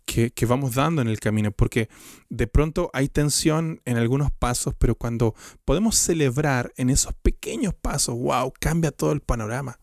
que, 0.04 0.30
que, 0.30 0.44
vamos 0.44 0.74
dando 0.74 1.00
en 1.00 1.08
el 1.08 1.20
camino, 1.20 1.52
porque 1.52 1.88
de 2.28 2.46
pronto 2.46 2.90
hay 2.92 3.08
tensión 3.08 3.80
en 3.84 3.96
algunos 3.96 4.30
pasos, 4.32 4.74
pero 4.76 4.94
cuando 4.94 5.34
podemos 5.64 5.96
celebrar 5.96 6.72
en 6.76 6.90
esos 6.90 7.14
pequeños 7.22 7.74
pasos, 7.74 8.16
wow, 8.16 8.52
cambia 8.58 8.90
todo 8.90 9.12
el 9.12 9.20
panorama. 9.20 9.78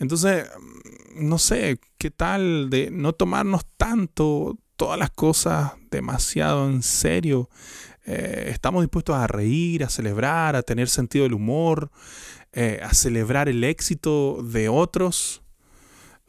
Entonces, 0.00 0.48
no 1.14 1.38
sé, 1.38 1.78
¿qué 1.98 2.10
tal 2.10 2.70
de 2.70 2.90
no 2.90 3.12
tomarnos 3.12 3.66
tanto, 3.76 4.58
todas 4.80 4.98
las 4.98 5.10
cosas 5.10 5.72
demasiado 5.90 6.66
en 6.66 6.82
serio. 6.82 7.50
Eh, 8.06 8.46
estamos 8.48 8.82
dispuestos 8.82 9.14
a 9.14 9.26
reír, 9.26 9.84
a 9.84 9.90
celebrar, 9.90 10.56
a 10.56 10.62
tener 10.62 10.88
sentido 10.88 11.24
del 11.24 11.34
humor, 11.34 11.90
eh, 12.54 12.80
a 12.82 12.94
celebrar 12.94 13.50
el 13.50 13.62
éxito 13.62 14.42
de 14.42 14.70
otros. 14.70 15.42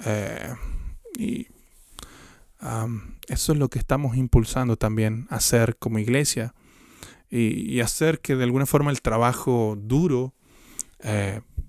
Eh, 0.03 0.53
y 1.17 1.47
eso 3.29 3.53
es 3.53 3.57
lo 3.57 3.69
que 3.69 3.79
estamos 3.79 4.17
impulsando 4.17 4.75
también 4.75 5.27
a 5.29 5.35
hacer 5.35 5.77
como 5.77 5.99
iglesia. 5.99 6.53
Y, 7.29 7.73
y 7.73 7.79
hacer 7.79 8.19
que 8.19 8.35
de 8.35 8.43
alguna 8.43 8.65
forma 8.65 8.91
el 8.91 9.01
trabajo 9.01 9.77
duro 9.79 10.33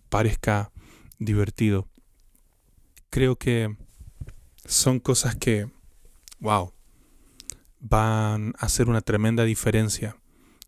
parezca 0.09 0.73
divertido. 1.21 1.87
Creo 3.09 3.37
que 3.37 3.77
son 4.65 4.99
cosas 4.99 5.37
que 5.37 5.71
wow, 6.43 6.73
van 7.79 8.55
a 8.59 8.67
hacer 8.67 8.89
una 8.89 9.01
tremenda 9.01 9.45
diferencia 9.45 10.17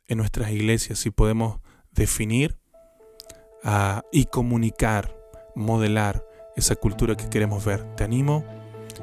en 0.07 0.19
nuestras 0.19 0.51
iglesias 0.53 1.01
si 1.01 1.11
podemos 1.11 1.61
definir 1.91 2.57
uh, 3.65 4.01
y 4.13 4.27
comunicar, 4.27 5.15
modelar 5.57 6.25
esa 6.57 6.77
cultura 6.77 7.17
que 7.17 7.29
queremos 7.29 7.65
ver. 7.65 7.83
Te 7.97 8.05
animo 8.05 8.45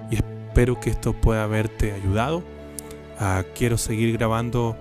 y 0.09 0.15
espero 0.15 0.79
que 0.79 0.89
esto 0.89 1.13
pueda 1.13 1.43
haberte 1.43 1.91
ayudado. 1.91 2.37
Uh, 3.19 3.43
quiero 3.53 3.77
seguir 3.77 4.17
grabando 4.17 4.77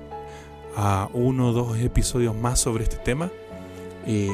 uh, 0.76 1.09
uno 1.12 1.48
o 1.48 1.53
dos 1.53 1.79
episodios 1.79 2.37
más 2.37 2.61
sobre 2.61 2.85
este 2.85 2.96
tema 2.96 3.31
y, 4.06 4.30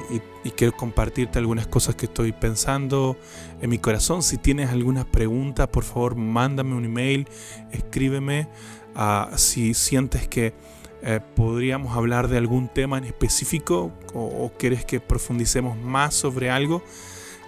quiero 0.57 0.77
compartirte 0.77 1.39
algunas 1.39 1.67
cosas 1.67 1.97
que 1.97 2.07
estoy 2.07 2.33
pensando 2.33 3.17
en 3.61 3.69
mi 3.69 3.79
corazón. 3.79 4.23
Si 4.23 4.39
tienes 4.39 4.71
alguna 4.71 5.05
pregunta, 5.05 5.71
por 5.71 5.85
favor, 5.85 6.15
mándame 6.15 6.75
un 6.75 6.85
email, 6.85 7.29
escríbeme. 7.73 8.49
Uh, 8.95 9.37
si 9.37 9.75
sientes 9.75 10.27
que 10.27 10.55
eh, 11.03 11.21
podríamos 11.35 11.97
hablar 11.97 12.29
de 12.29 12.39
algún 12.39 12.69
tema 12.69 12.97
en 12.97 13.05
específico 13.05 13.93
o, 14.15 14.51
quieres 14.59 14.85
que 14.85 14.99
profundicemos 14.99 15.77
más 15.77 16.15
sobre 16.15 16.49
algo, 16.49 16.83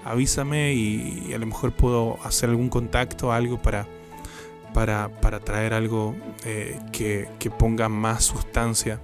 avísame 0.05 0.75
y, 0.75 1.33
a 1.33 1.39
lo 1.39 1.47
mejor 1.47 1.73
puedo 1.73 2.19
hacer 2.25 2.51
algún 2.51 2.69
contacto, 2.69 3.33
algo 3.33 3.63
para, 3.63 3.87
para, 4.75 5.09
para 5.21 5.41
traer 5.41 5.73
algo 5.73 6.15
eh, 6.45 6.79
que, 6.93 7.29
que, 7.39 7.51
ponga 7.51 7.89
más 7.89 8.25
sustancia 8.25 9.01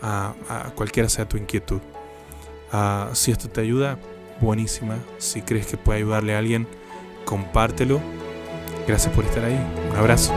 a, 0.00 0.34
a 0.48 0.70
cualquiera 0.70 1.08
sea 1.08 1.28
tu 1.28 1.36
inquietud. 1.36 1.80
Ah, 2.76 3.10
si 3.12 3.30
esto 3.30 3.48
te 3.48 3.60
ayuda, 3.60 3.98
buenísima. 4.40 4.98
Si 5.18 5.42
crees 5.42 5.68
que 5.68 5.76
puede 5.76 6.00
ayudarle 6.00 6.34
a 6.34 6.38
alguien, 6.40 6.66
compártelo. 7.24 8.00
Gracias 8.88 9.14
por 9.14 9.24
estar 9.24 9.44
ahí. 9.44 9.56
Un 9.92 9.96
abrazo. 9.96 10.34